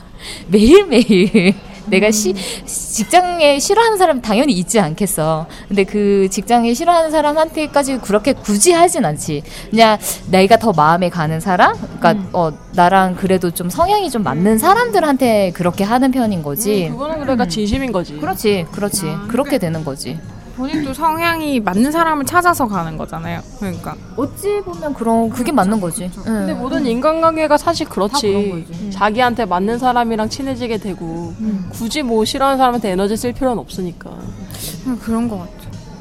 매일매일 0.47 1.55
내가 1.89 2.11
시, 2.11 2.33
직장에 2.65 3.59
싫어하는 3.59 3.97
사람 3.97 4.21
당연히 4.21 4.53
있지 4.53 4.79
않겠어. 4.79 5.47
근데 5.67 5.83
그 5.83 6.27
직장에 6.29 6.73
싫어하는 6.73 7.11
사람한테까지 7.11 7.97
그렇게 7.99 8.33
굳이 8.33 8.71
하진 8.73 9.05
않지. 9.05 9.41
그냥 9.69 9.97
내가 10.29 10.57
더 10.57 10.71
마음에 10.71 11.09
가는 11.09 11.39
사람, 11.39 11.75
그러니까 11.99 12.15
어 12.33 12.51
나랑 12.73 13.15
그래도 13.15 13.51
좀 13.51 13.69
성향이 13.69 14.09
좀 14.11 14.23
맞는 14.23 14.59
사람들한테 14.59 15.51
그렇게 15.55 15.83
하는 15.83 16.11
편인 16.11 16.43
거지. 16.43 16.87
음, 16.87 16.93
그거는 16.93 17.19
그러니까 17.21 17.47
진심인 17.47 17.91
거지. 17.91 18.17
그렇지, 18.17 18.67
그렇지. 18.71 19.05
그렇게 19.27 19.57
되는 19.57 19.83
거지. 19.83 20.19
본인도 20.59 20.93
성향이 20.93 21.61
맞는 21.61 21.89
사람을 21.89 22.25
찾아서 22.25 22.67
가는 22.67 22.97
거잖아요. 22.97 23.39
그러니까 23.59 23.95
어찌 24.17 24.59
보면 24.59 24.93
그런 24.93 25.29
그게 25.29 25.53
맞는 25.53 25.79
거지. 25.79 26.11
근데 26.21 26.51
응. 26.51 26.59
모든 26.59 26.85
인간관계가 26.85 27.55
사실 27.57 27.87
그렇지. 27.87 28.65
거지. 28.67 28.91
자기한테 28.91 29.45
맞는 29.45 29.79
사람이랑 29.79 30.27
친해지게 30.27 30.79
되고 30.79 31.33
굳이 31.71 32.03
뭐 32.03 32.25
싫어하는 32.25 32.57
사람한테 32.57 32.89
에너지 32.91 33.15
쓸 33.15 33.31
필요는 33.31 33.57
없으니까. 33.57 34.11
그냥 34.83 34.99
그런 34.99 35.29
거 35.29 35.37
같아. 35.37 35.51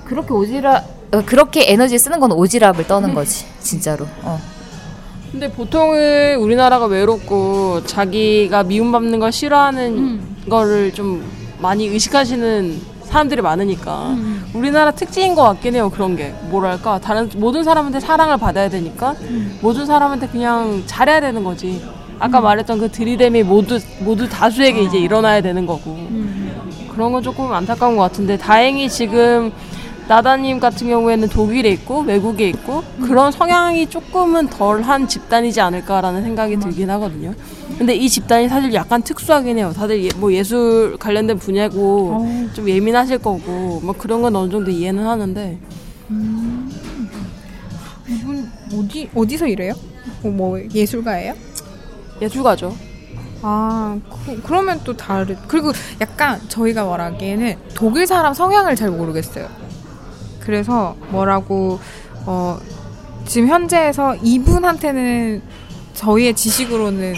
그렇게 0.05 0.31
오지랖 0.31 0.83
어, 1.13 1.23
그렇게 1.25 1.73
에너지 1.73 1.97
쓰는 1.97 2.19
건 2.19 2.31
오지랖을 2.31 2.87
떠는 2.89 3.15
거지, 3.15 3.47
진짜로. 3.61 4.07
어. 4.23 4.41
근데 5.31 5.51
보통은 5.53 6.37
우리나라가 6.41 6.87
외롭고 6.87 7.85
자기가 7.87 8.65
미움받는 8.65 9.21
걸 9.21 9.31
싫어하는 9.31 10.21
거를 10.51 10.93
좀 10.93 11.25
많이 11.61 11.87
의식하시는 11.87 12.98
사람들이 13.09 13.43
많으니까 13.43 14.15
우리나라 14.55 14.91
특징인 14.93 15.35
것 15.35 15.43
같긴 15.43 15.75
해요 15.75 15.91
그런 15.91 16.15
게. 16.15 16.35
뭐랄까 16.51 16.99
다른 17.01 17.29
모든 17.37 17.65
사람한테 17.65 18.01
사랑을 18.01 18.37
받아야 18.37 18.69
되니까 18.69 19.15
모든 19.61 19.87
사람한테 19.87 20.29
그냥 20.29 20.83
잘해야 20.87 21.21
되는 21.21 21.43
거지. 21.43 21.83
아까 22.21 22.41
말했던 22.41 22.79
그 22.81 22.91
들이댐이 22.91 23.45
모두 23.45 23.79
모두 24.01 24.29
다수에게 24.29 24.83
이제 24.83 24.99
일어나야 24.99 25.41
되는 25.41 25.67
거고. 25.67 25.97
그런 26.93 27.13
건 27.13 27.23
조금 27.23 27.53
안타까운 27.53 27.97
것 27.97 28.03
같은데 28.03 28.37
다행히 28.37 28.89
지금 28.89 29.53
나다님 30.09 30.59
같은 30.59 30.89
경우에는 30.89 31.29
독일에 31.29 31.69
있고 31.71 32.01
외국에 32.01 32.49
있고 32.49 32.83
그런 33.03 33.31
성향이 33.31 33.91
조금은 33.91 34.49
덜한 34.49 35.07
집단이지 35.07 35.61
않을까라는 35.61 36.23
생각이 36.23 36.59
들긴 36.59 36.89
하거든요. 36.93 37.35
근데 37.77 37.95
이 37.95 38.09
집단이 38.09 38.49
사실 38.49 38.73
약간 38.73 39.03
특수하긴 39.03 39.59
해요. 39.59 39.73
다들 39.77 40.03
예, 40.03 40.09
뭐 40.17 40.33
예술 40.33 40.97
관련된 40.97 41.39
분야고 41.39 42.27
좀 42.55 42.69
예민하실 42.69 43.19
거고 43.19 43.81
뭐 43.85 43.93
그런 43.97 44.23
건 44.23 44.35
어느 44.35 44.51
정도 44.51 44.71
이해는 44.71 45.07
하는데 45.07 45.59
이분 48.09 48.51
어디 48.73 49.11
어디서 49.15 49.47
일해요? 49.47 49.75
뭐, 50.23 50.33
뭐 50.33 50.61
예술가예요? 50.75 51.35
예술가죠. 52.23 52.75
아 53.43 53.99
그, 54.25 54.41
그러면 54.43 54.81
또 54.85 54.97
다르. 54.97 55.37
그리고 55.47 55.71
약간 56.01 56.41
저희가 56.49 56.87
말하기에는 56.87 57.57
독일 57.75 58.07
사람 58.07 58.33
성향을 58.33 58.75
잘 58.75 58.91
모르겠어요. 58.91 59.68
그래서 60.49 60.97
뭐라고 61.11 61.79
어 62.25 62.59
지금 63.27 63.49
현재에서 63.49 64.17
이분한테는 64.23 65.43
저희의 65.93 66.33
지식으로는 66.33 67.13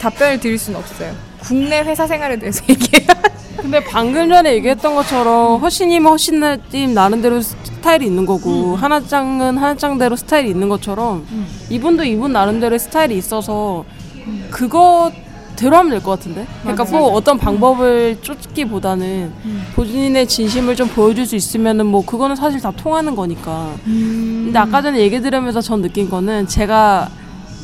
답변을 0.00 0.38
드릴 0.38 0.56
수는 0.60 0.78
없어요. 0.78 1.12
국내 1.40 1.80
회사 1.80 2.06
생활에 2.06 2.38
대해서 2.38 2.62
얘기해요. 2.70 3.08
근데 3.56 3.82
방금 3.82 4.28
전에 4.28 4.54
얘기했던 4.54 4.94
것처럼 4.94 5.60
허신이면 5.60 6.12
허신님 6.12 6.94
나름대로 6.94 7.42
스타일이 7.42 8.06
있는 8.06 8.24
거고 8.24 8.76
하나짱은 8.76 9.58
하나짱대로 9.58 10.14
스타일이 10.14 10.50
있는 10.50 10.68
것처럼 10.68 11.26
이분도 11.70 12.04
이분 12.04 12.32
나름대로의 12.32 12.78
스타일이 12.78 13.18
있어서 13.18 13.84
그거 14.52 15.10
대로 15.58 15.76
하면 15.76 15.90
될 15.90 16.00
것 16.00 16.12
같은데? 16.12 16.46
그러니까 16.62 16.84
뭐 16.84 17.12
어떤 17.12 17.36
방법을 17.36 18.18
쫓기보다는 18.22 19.32
본인의 19.74 20.28
진심을 20.28 20.76
좀 20.76 20.86
보여줄 20.88 21.26
수 21.26 21.34
있으면은 21.34 21.86
뭐 21.86 22.04
그거는 22.04 22.36
사실 22.36 22.60
다 22.60 22.70
통하는 22.76 23.16
거니까. 23.16 23.74
근데 23.84 24.56
아까 24.58 24.80
전에 24.80 25.00
얘기 25.00 25.20
들으면서 25.20 25.60
전 25.60 25.82
느낀 25.82 26.08
거는 26.08 26.46
제가 26.46 27.08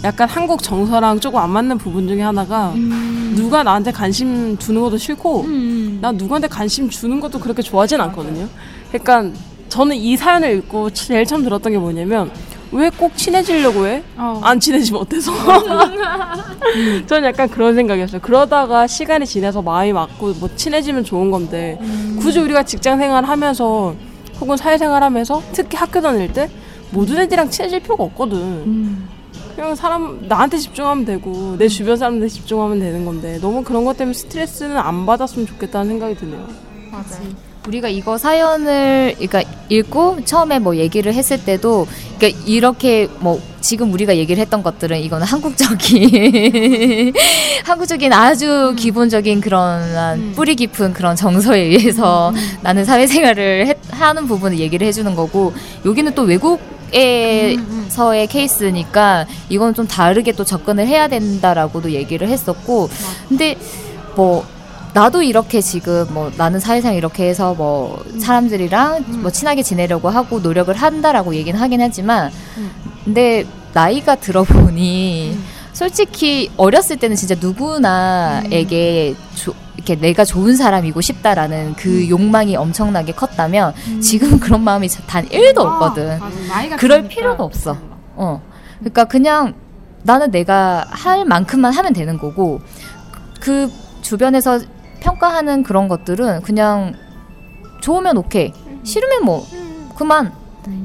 약간 0.02 0.28
한국 0.28 0.62
정서랑 0.62 1.20
조금 1.20 1.38
안 1.38 1.50
맞는 1.50 1.78
부분 1.78 2.08
중에 2.08 2.20
하나가 2.20 2.74
누가 3.36 3.62
나한테 3.62 3.90
관심 3.92 4.56
두는 4.56 4.80
것도 4.82 4.98
싫고 4.98 5.46
난 6.00 6.16
누구한테 6.16 6.48
관심 6.48 6.90
주는 6.90 7.20
것도 7.20 7.38
그렇게 7.38 7.62
좋아하진 7.62 8.00
않거든요. 8.00 8.48
그러니까 8.90 9.30
저는 9.68 9.96
이 9.96 10.16
사연을 10.16 10.56
읽고 10.58 10.90
제일 10.90 11.24
처음 11.24 11.42
들었던 11.42 11.72
게 11.72 11.78
뭐냐면 11.78 12.30
왜 12.74 12.90
꼭 12.90 13.16
친해지려고 13.16 13.86
해? 13.86 14.02
안 14.42 14.58
친해지면 14.60 15.00
어때서? 15.02 15.32
저는 17.06 17.28
약간 17.28 17.48
그런 17.48 17.74
생각이었어요. 17.74 18.20
그러다가 18.20 18.86
시간이 18.86 19.26
지나서 19.26 19.62
마음이 19.62 19.92
맞고 19.92 20.34
뭐 20.34 20.48
친해지면 20.56 21.04
좋은 21.04 21.30
건데 21.30 21.78
굳이 22.18 22.40
우리가 22.40 22.62
직장 22.64 22.98
생활하면서 22.98 23.94
혹은 24.40 24.56
사회생활하면서 24.56 25.42
특히 25.52 25.76
학교 25.76 26.00
다닐 26.00 26.32
때 26.32 26.50
모든 26.90 27.18
애들이랑 27.18 27.50
친해질 27.50 27.80
필요가 27.80 28.04
없거든. 28.04 29.06
그냥 29.54 29.74
사람 29.76 30.26
나한테 30.28 30.58
집중하면 30.58 31.04
되고 31.04 31.54
내 31.56 31.68
주변 31.68 31.96
사람들 31.96 32.28
집중하면 32.28 32.80
되는 32.80 33.04
건데 33.04 33.38
너무 33.40 33.62
그런 33.62 33.84
것 33.84 33.96
때문에 33.96 34.12
스트레스는 34.12 34.76
안 34.76 35.06
받았으면 35.06 35.46
좋겠다는 35.46 35.86
생각이 35.88 36.16
드네요. 36.16 36.44
우리가 37.66 37.88
이거 37.88 38.18
사연을 38.18 39.14
그러니까 39.18 39.42
읽고 39.70 40.24
처음에 40.24 40.58
뭐 40.58 40.76
얘기를 40.76 41.14
했을 41.14 41.42
때도 41.42 41.86
그러니까 42.18 42.42
이렇게 42.46 43.08
뭐 43.20 43.40
지금 43.60 43.90
우리가 43.94 44.16
얘기를 44.16 44.40
했던 44.40 44.62
것들은 44.62 45.00
이거는 45.00 45.26
한국적인 45.26 47.14
한국적인 47.64 48.12
아주 48.12 48.74
기본적인 48.76 49.40
그런 49.40 50.32
뿌리 50.34 50.54
깊은 50.56 50.92
그런 50.92 51.16
정서에 51.16 51.58
의해서 51.60 52.34
나는 52.60 52.84
사회생활을 52.84 53.66
했- 53.68 53.78
하는 53.90 54.26
부분을 54.26 54.58
얘기를 54.58 54.86
해주는 54.86 55.14
거고 55.14 55.54
여기는 55.86 56.14
또 56.14 56.22
외국 56.22 56.60
에 56.92 57.56
서의 57.88 58.26
케이스니까 58.28 59.26
이건 59.48 59.74
좀 59.74 59.88
다르게 59.88 60.30
또 60.32 60.44
접근을 60.44 60.86
해야 60.86 61.08
된다라고도 61.08 61.90
얘기를 61.92 62.28
했었고 62.28 62.88
근데 63.28 63.56
뭐 64.14 64.44
나도 64.94 65.22
이렇게 65.22 65.60
지금 65.60 66.06
뭐 66.10 66.30
나는 66.36 66.60
사회상 66.60 66.94
이렇게 66.94 67.28
해서 67.28 67.52
뭐 67.54 68.02
사람들이랑 68.20 69.22
뭐 69.22 69.30
친하게 69.30 69.62
지내려고 69.62 70.08
하고 70.08 70.38
노력을 70.38 70.72
한다라고 70.74 71.34
얘기는 71.34 71.58
하긴 71.58 71.80
하지만 71.82 72.30
근데 73.04 73.44
나이가 73.72 74.14
들어보니 74.14 75.36
솔직히 75.72 76.50
어렸을 76.56 76.96
때는 76.96 77.16
진짜 77.16 77.34
누구나에게 77.40 79.16
조, 79.34 79.52
이렇게 79.74 79.96
내가 79.96 80.24
좋은 80.24 80.54
사람이고 80.54 81.00
싶다라는 81.00 81.74
그 81.74 82.08
욕망이 82.08 82.54
엄청나게 82.56 83.12
컸다면 83.14 83.74
지금은 84.00 84.38
그런 84.38 84.62
마음이 84.62 84.88
단 85.08 85.26
1도 85.26 85.58
없거든. 85.58 86.20
그럴 86.76 87.08
필요가 87.08 87.42
없어. 87.42 87.76
어. 88.14 88.40
그러니까 88.78 89.04
그냥 89.06 89.54
나는 90.04 90.30
내가 90.30 90.86
할 90.88 91.24
만큼만 91.24 91.72
하면 91.72 91.92
되는 91.92 92.16
거고 92.16 92.60
그 93.40 93.68
주변에서 94.02 94.60
평가하는 95.04 95.62
그런 95.62 95.86
것들은 95.88 96.40
그냥 96.42 96.94
좋으면 97.80 98.16
오케이. 98.16 98.52
싫으면 98.82 99.24
뭐 99.24 99.46
그만. 99.96 100.32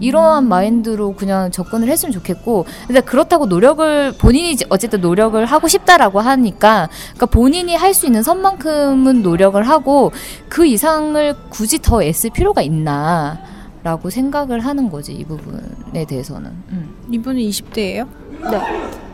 이러한 0.01 0.49
마인드로 0.49 1.13
그냥 1.15 1.51
접근을 1.51 1.87
했으면 1.87 2.11
좋겠고 2.11 2.65
근데 2.87 2.99
그렇다고 2.99 3.45
노력을 3.45 4.11
본인이 4.19 4.57
어쨌든 4.67 4.99
노력을 4.99 5.43
하고 5.45 5.69
싶다라고 5.69 6.19
하니까 6.19 6.89
그러니까 7.13 7.25
본인이 7.27 7.75
할 7.75 7.93
수 7.93 8.05
있는 8.05 8.21
선만큼은 8.21 9.21
노력을 9.23 9.61
하고 9.65 10.11
그 10.49 10.65
이상을 10.65 11.33
굳이 11.49 11.79
더 11.81 12.03
애쓸 12.03 12.31
필요가 12.31 12.61
있나 12.61 13.39
라고 13.81 14.09
생각을 14.09 14.59
하는 14.59 14.89
거지 14.89 15.13
이 15.13 15.23
부분에 15.23 16.03
대해서는 16.05 16.49
음. 16.71 16.95
이분이 17.09 17.49
20대예요? 17.49 18.05
네. 18.51 18.61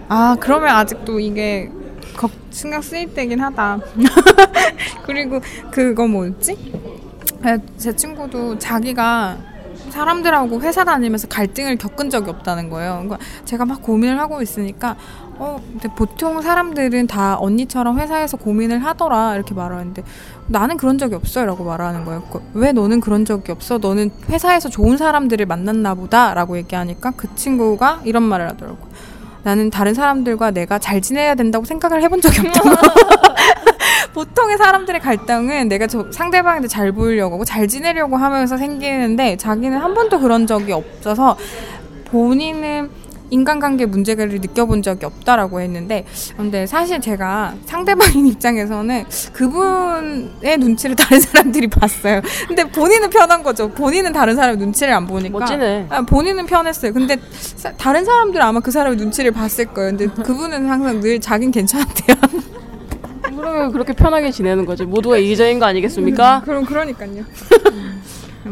아 0.10 0.36
그러면 0.40 0.70
아직도 0.70 1.20
이게 1.20 1.70
걱, 2.16 2.32
신경 2.50 2.82
쓰일 2.82 3.14
때긴 3.14 3.40
하다. 3.42 3.80
그리고 5.06 5.40
그거 5.72 6.08
뭐였지? 6.08 6.74
아, 7.44 7.58
제 7.78 7.96
친구도 7.96 8.58
자기가 8.58 9.38
사람들하고 9.90 10.62
회사 10.62 10.84
다니면서 10.84 11.28
갈등을 11.28 11.78
겪은 11.78 12.10
적이 12.10 12.32
없다는 12.32 12.70
거예요. 12.70 13.02
그러니까 13.04 13.18
제가 13.46 13.66
막 13.66 13.82
고민을 13.82 14.20
하고 14.20 14.42
있으니까 14.42 14.96
어 15.38 15.62
근데 15.72 15.90
보통 15.96 16.42
사람들은 16.42 17.08
다 17.08 17.38
언니처럼 17.40 18.00
회사에서 18.00 18.38
고민을 18.38 18.84
하더라 18.84 19.36
이렇게 19.36 19.54
말하는데 19.54 20.04
나는 20.48 20.78
그런 20.78 20.98
적이 20.98 21.16
없어요라고 21.16 21.64
말하는 21.64 22.06
거예요. 22.06 22.24
그, 22.32 22.42
왜 22.54 22.72
너는 22.72 23.00
그런 23.00 23.26
적이 23.26 23.52
없어? 23.52 23.78
너는 23.78 24.12
회사에서 24.30 24.70
좋은 24.70 24.98
사람들을 24.98 25.46
만났나 25.46 25.94
보다라고 25.94 26.58
얘기하니까 26.58 27.12
그 27.12 27.34
친구가 27.36 28.02
이런 28.06 28.24
말을 28.24 28.50
하더라고. 28.50 28.78
나는 29.46 29.70
다른 29.70 29.94
사람들과 29.94 30.50
내가 30.50 30.80
잘 30.80 31.00
지내야 31.04 31.36
된다고 31.36 31.66
생각을 31.66 32.02
해본 32.02 32.20
적이 32.20 32.48
없다고. 32.48 32.70
보통의 34.16 34.58
사람들의 34.58 35.00
갈등은 35.02 35.68
내가 35.68 35.86
저 35.86 36.12
상대방한테 36.12 36.68
잘 36.68 36.92
보이려고 36.92 37.36
하고 37.36 37.46
잘 37.46 37.68
지내려고 37.68 38.18
하면서 38.18 38.58
생기는데 38.58 39.38
자기는 39.38 39.78
한 39.78 39.94
번도 39.94 40.20
그런 40.20 40.48
적이 40.48 40.72
없어서 40.72 41.38
본인은 42.06 42.90
인간관계 43.36 43.86
문제를 43.86 44.30
느껴본 44.30 44.82
적이 44.82 45.06
없다라고 45.08 45.60
했는데 45.60 46.06
근데 46.38 46.66
사실 46.66 47.02
제가 47.02 47.54
상대방인 47.66 48.26
입장에서는 48.32 49.04
그분의 49.34 50.58
눈치를 50.58 50.96
다른 50.96 51.20
사람들이 51.20 51.68
봤어요. 51.68 52.22
근데 52.48 52.64
본인은 52.64 53.10
편한 53.10 53.44
거죠. 53.44 53.70
본인은 53.70 54.14
다른 54.14 54.36
사람의 54.38 54.58
눈치를 54.58 54.94
안 54.94 55.06
보니까 55.06 55.38
멋지네. 55.40 55.88
아, 55.90 56.02
본인은 56.04 56.46
편했어요. 56.46 56.94
근데 56.94 57.18
사- 57.32 57.74
다른 57.74 58.06
사람들은 58.06 58.44
아마 58.46 58.62
그 58.62 58.72
사람의 58.72 58.98
눈치를 58.98 59.32
봤을 59.32 59.66
거예요. 59.66 59.92
근데 59.98 60.08
그분은 60.08 60.70
항상 60.70 61.02
늘 61.02 61.20
자긴 61.20 61.52
괜찮대요. 61.52 62.16
그러면 63.36 63.72
그렇게 63.74 63.92
편하게 63.94 64.32
지내는 64.32 64.66
거지. 64.66 64.86
모두가 64.86 65.18
이기적인 65.18 65.60
거 65.60 65.66
아니겠습니까? 65.66 66.42
그럼 66.46 66.66
그러니까요. 66.66 67.24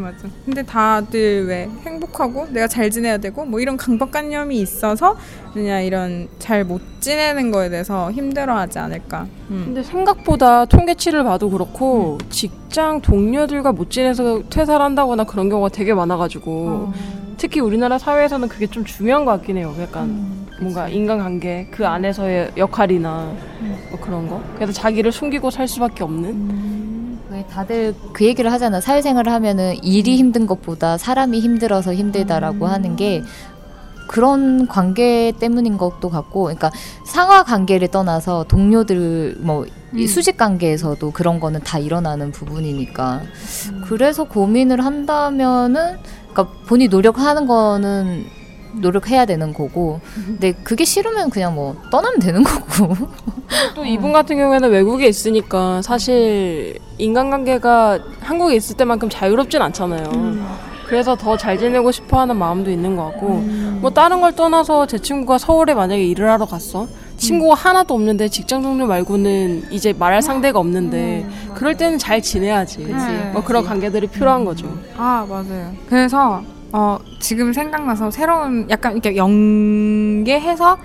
네, 0.04 0.10
맞아. 0.10 0.28
근데 0.44 0.62
다들 0.62 1.46
왜 1.46 1.68
행복하고 1.86 2.46
내가 2.50 2.68
잘 2.68 2.90
지내야 2.90 3.18
되고 3.18 3.44
뭐 3.44 3.60
이런 3.60 3.76
강박관념이 3.76 4.60
있어서 4.60 5.16
그냥 5.52 5.82
이런 5.84 6.28
잘 6.38 6.64
못 6.64 6.80
지내는 7.00 7.50
거에 7.50 7.68
대해서 7.68 8.10
힘들어하지 8.12 8.78
않을까. 8.78 9.26
음. 9.50 9.64
근데 9.66 9.82
생각보다 9.82 10.64
통계치를 10.64 11.22
봐도 11.24 11.50
그렇고 11.50 12.18
직장 12.30 13.02
동료들과 13.02 13.72
못 13.72 13.90
지내서 13.90 14.42
퇴사를 14.48 14.82
한다거나 14.82 15.24
그런 15.24 15.50
경우가 15.50 15.68
되게 15.68 15.92
많아가지고 15.92 16.92
특히 17.36 17.60
우리나라 17.60 17.98
사회에서는 17.98 18.48
그게 18.48 18.66
좀 18.66 18.84
중요한 18.84 19.24
것 19.26 19.32
같긴 19.32 19.58
해요. 19.58 19.74
약간 19.80 20.46
뭔가 20.60 20.88
인간관계 20.88 21.68
그 21.70 21.86
안에서의 21.86 22.52
역할이나 22.56 23.32
뭐 23.90 24.00
그런 24.00 24.26
거. 24.28 24.40
그래서 24.54 24.72
자기를 24.72 25.12
숨기고 25.12 25.50
살 25.50 25.68
수밖에 25.68 26.02
없는. 26.04 26.83
왜 27.34 27.44
다들 27.48 27.96
그 28.12 28.24
얘기를 28.24 28.52
하잖아. 28.52 28.80
사회생활을 28.80 29.32
하면은 29.32 29.74
일이 29.82 30.16
힘든 30.16 30.46
것보다 30.46 30.96
사람이 30.96 31.40
힘들어서 31.40 31.92
힘들다라고 31.92 32.68
하는 32.68 32.94
게 32.94 33.24
그런 34.06 34.68
관계 34.68 35.32
때문인 35.40 35.76
것도 35.76 36.10
같고, 36.10 36.44
그러니까 36.44 36.70
상하 37.04 37.42
관계를 37.42 37.88
떠나서 37.88 38.44
동료들 38.44 39.38
뭐이 39.40 40.06
수직 40.06 40.36
관계에서도 40.36 41.10
그런 41.10 41.40
거는 41.40 41.60
다 41.64 41.80
일어나는 41.80 42.30
부분이니까. 42.30 43.22
그래서 43.86 44.22
고민을 44.24 44.84
한다면은 44.84 45.96
그러니까 46.30 46.56
본인이 46.68 46.88
노력하는 46.88 47.48
거는 47.48 48.26
노력해야 48.80 49.26
되는 49.26 49.52
거고, 49.52 50.00
근데 50.14 50.52
그게 50.62 50.84
싫으면 50.84 51.30
그냥 51.30 51.54
뭐 51.54 51.76
떠나면 51.90 52.20
되는 52.20 52.42
거고. 52.42 52.94
또 53.74 53.84
이분 53.84 54.12
같은 54.12 54.36
경우에는 54.36 54.70
외국에 54.70 55.06
있으니까 55.06 55.82
사실 55.82 56.78
인간관계가 56.98 57.98
한국에 58.20 58.56
있을 58.56 58.76
때만큼 58.76 59.08
자유롭진 59.08 59.60
않잖아요. 59.62 60.04
그래서 60.86 61.16
더 61.16 61.36
잘 61.36 61.58
지내고 61.58 61.90
싶어 61.92 62.20
하는 62.20 62.36
마음도 62.36 62.70
있는 62.70 62.94
것 62.96 63.04
같고, 63.12 63.28
뭐 63.80 63.90
다른 63.90 64.20
걸 64.20 64.34
떠나서 64.34 64.86
제 64.86 64.98
친구가 64.98 65.38
서울에 65.38 65.74
만약에 65.74 66.04
일을 66.04 66.30
하러 66.30 66.44
갔어? 66.44 66.86
친구가 67.16 67.54
하나도 67.54 67.94
없는데 67.94 68.28
직장 68.28 68.60
동료 68.62 68.86
말고는 68.86 69.68
이제 69.70 69.92
말할 69.92 70.20
상대가 70.20 70.58
없는데, 70.58 71.26
그럴 71.54 71.76
때는 71.76 71.96
잘 71.98 72.20
지내야지. 72.20 72.86
뭐 73.32 73.42
그런 73.42 73.64
관계들이 73.64 74.08
필요한 74.08 74.44
거죠. 74.44 74.66
아 74.96 75.26
맞아요. 75.28 75.72
그래서 75.88 76.42
어 76.76 76.98
지금 77.20 77.52
생각나서 77.52 78.10
새로운 78.10 78.68
약간 78.68 78.94
이렇게 78.94 79.14
연계해서 79.16 80.76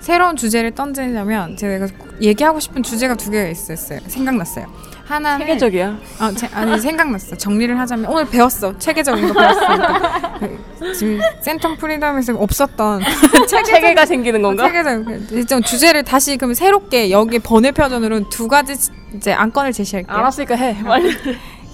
새로운 0.00 0.36
주제를 0.36 0.70
던지려면 0.74 1.54
제가 1.54 1.86
얘기하고 2.22 2.58
싶은 2.60 2.82
주제가 2.82 3.14
두 3.14 3.30
개가 3.30 3.46
있었어요. 3.50 4.00
생각났어요. 4.06 4.64
하나는 5.04 5.46
세계적이야. 5.46 5.98
아, 6.18 6.32
제, 6.34 6.48
아니 6.54 6.78
생각났어. 6.78 7.36
정리를 7.36 7.78
하자면 7.78 8.10
오늘 8.10 8.26
배웠어. 8.30 8.78
체계적인 8.78 9.28
거 9.28 9.34
배웠으니까. 9.34 10.38
그, 10.78 10.92
지금 10.94 11.20
센텀 11.44 11.78
프리덤에서 11.78 12.34
없었던 12.34 13.02
체계가 13.48 14.06
생기는 14.06 14.40
건가? 14.40 14.64
체계적 14.66 15.32
일정 15.32 15.60
주제를 15.60 16.04
다시 16.04 16.38
그럼 16.38 16.54
새롭게 16.54 17.10
여기 17.10 17.38
번외 17.38 17.72
편으로는 17.72 18.30
두 18.30 18.48
가지 18.48 18.76
이제 19.14 19.34
안건을 19.34 19.72
제시할게요. 19.72 20.16
알았으니까 20.16 20.54
해. 20.54 20.82
빨리. 20.82 21.14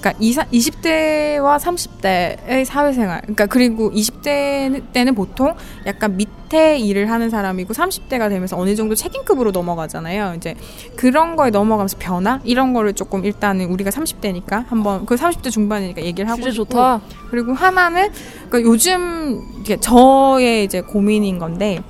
그러니까 0.05 0.13
20, 0.19 0.43
20 0.51 0.83
대와 0.83 1.57
30대의 1.57 2.67
사회생활. 2.67 3.23
그러니까 3.23 3.47
그리고 3.47 3.91
20대 3.91 4.93
때는 4.93 5.15
보통 5.15 5.55
약간 5.87 6.19
밑에 6.19 6.79
일을 6.79 7.11
하는 7.11 7.31
사람이고 7.31 7.73
30대가 7.73 8.29
되면서 8.29 8.59
어느 8.59 8.75
정도 8.77 8.95
책임급으로 8.95 9.51
넘어가잖아요. 9.53 10.35
이제 10.37 10.55
그런 10.97 11.37
거에 11.37 11.49
넘어가면서 11.49 11.97
변화 11.99 12.41
이런 12.45 12.75
거를 12.75 12.93
조금 12.93 13.25
일단은 13.25 13.67
우리가 13.71 13.89
30대니까 13.89 14.67
한번 14.69 15.07
그 15.07 15.15
30대 15.15 15.51
중반이니까 15.51 16.03
얘기를 16.03 16.29
하고 16.29 16.51
싶고 16.51 16.65
좋다. 16.67 17.01
그리고 17.31 17.55
하나는 17.55 18.11
그러니까 18.51 18.71
요즘 18.71 19.41
이게 19.61 19.79
저의 19.81 20.65
이제 20.65 20.83
고민인 20.83 21.39
건데 21.39 21.83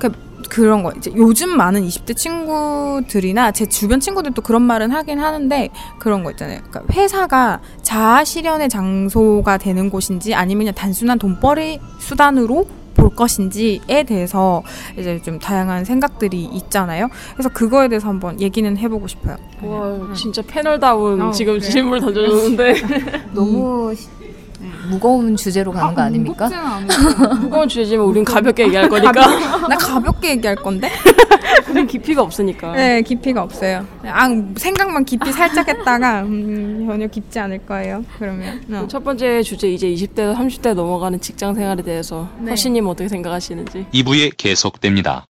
그 0.00 0.10
그런 0.48 0.82
거 0.82 0.92
이제 0.96 1.12
요즘 1.16 1.56
많은 1.56 1.86
20대 1.86 2.16
친구들이나 2.16 3.52
제 3.52 3.66
주변 3.66 4.00
친구들도 4.00 4.42
그런 4.42 4.62
말은 4.62 4.90
하긴 4.90 5.18
하는데 5.18 5.68
그런 5.98 6.24
거 6.24 6.30
있잖아요. 6.32 6.60
그러니까 6.68 6.94
회사가 6.94 7.60
자아 7.82 8.24
실현의 8.24 8.68
장소가 8.68 9.58
되는 9.58 9.90
곳인지 9.90 10.34
아니면 10.34 10.60
그냥 10.64 10.74
단순한 10.74 11.18
돈벌이 11.18 11.80
수단으로 11.98 12.66
볼 12.96 13.14
것인지에 13.14 14.04
대해서 14.06 14.62
이제 14.98 15.20
좀 15.22 15.38
다양한 15.38 15.84
생각들이 15.84 16.44
있잖아요. 16.44 17.08
그래서 17.34 17.50
그거에 17.50 17.88
대해서 17.88 18.08
한번 18.08 18.40
얘기는 18.40 18.76
해보고 18.76 19.06
싶어요. 19.06 19.36
와, 19.62 20.14
진짜 20.14 20.42
패널다운 20.42 21.20
어, 21.20 21.30
지금 21.30 21.58
그래요? 21.58 21.70
질문을 21.70 22.00
던져주는데 22.00 22.74
너무 23.32 23.94
무거운 24.90 25.36
주제로 25.36 25.72
가는 25.72 25.94
거 25.94 26.02
아닙니까? 26.02 26.48
무거운 27.40 27.68
주제지만 27.68 28.06
우린 28.06 28.24
가볍게 28.24 28.64
얘기할 28.64 28.88
거니까. 28.88 29.12
나 29.68 29.76
가볍게 29.76 30.30
얘기할 30.30 30.56
건데. 30.56 30.90
우린 31.70 31.86
깊이가 31.86 32.22
없으니까. 32.22 32.72
네, 32.72 33.02
깊이가 33.02 33.42
없어요. 33.42 33.86
아, 34.04 34.28
생각만 34.56 35.04
깊이 35.04 35.32
살짝 35.32 35.68
했다가 35.68 36.22
음, 36.22 36.86
전혀 36.88 37.06
깊지 37.06 37.38
않을 37.38 37.58
거예요. 37.66 38.04
그러면 38.18 38.62
어. 38.72 38.86
첫 38.88 39.02
번째 39.04 39.42
주제 39.42 39.68
이제 39.70 39.88
20대에서 39.88 40.36
30대 40.36 40.74
넘어가는 40.74 41.20
직장 41.20 41.54
생활에 41.54 41.82
대해서 41.82 42.28
네. 42.38 42.50
허씨님 42.50 42.86
어떻게 42.86 43.08
생각하시는지. 43.08 43.86
2부에 43.92 44.32
계속됩니다. 44.36 45.26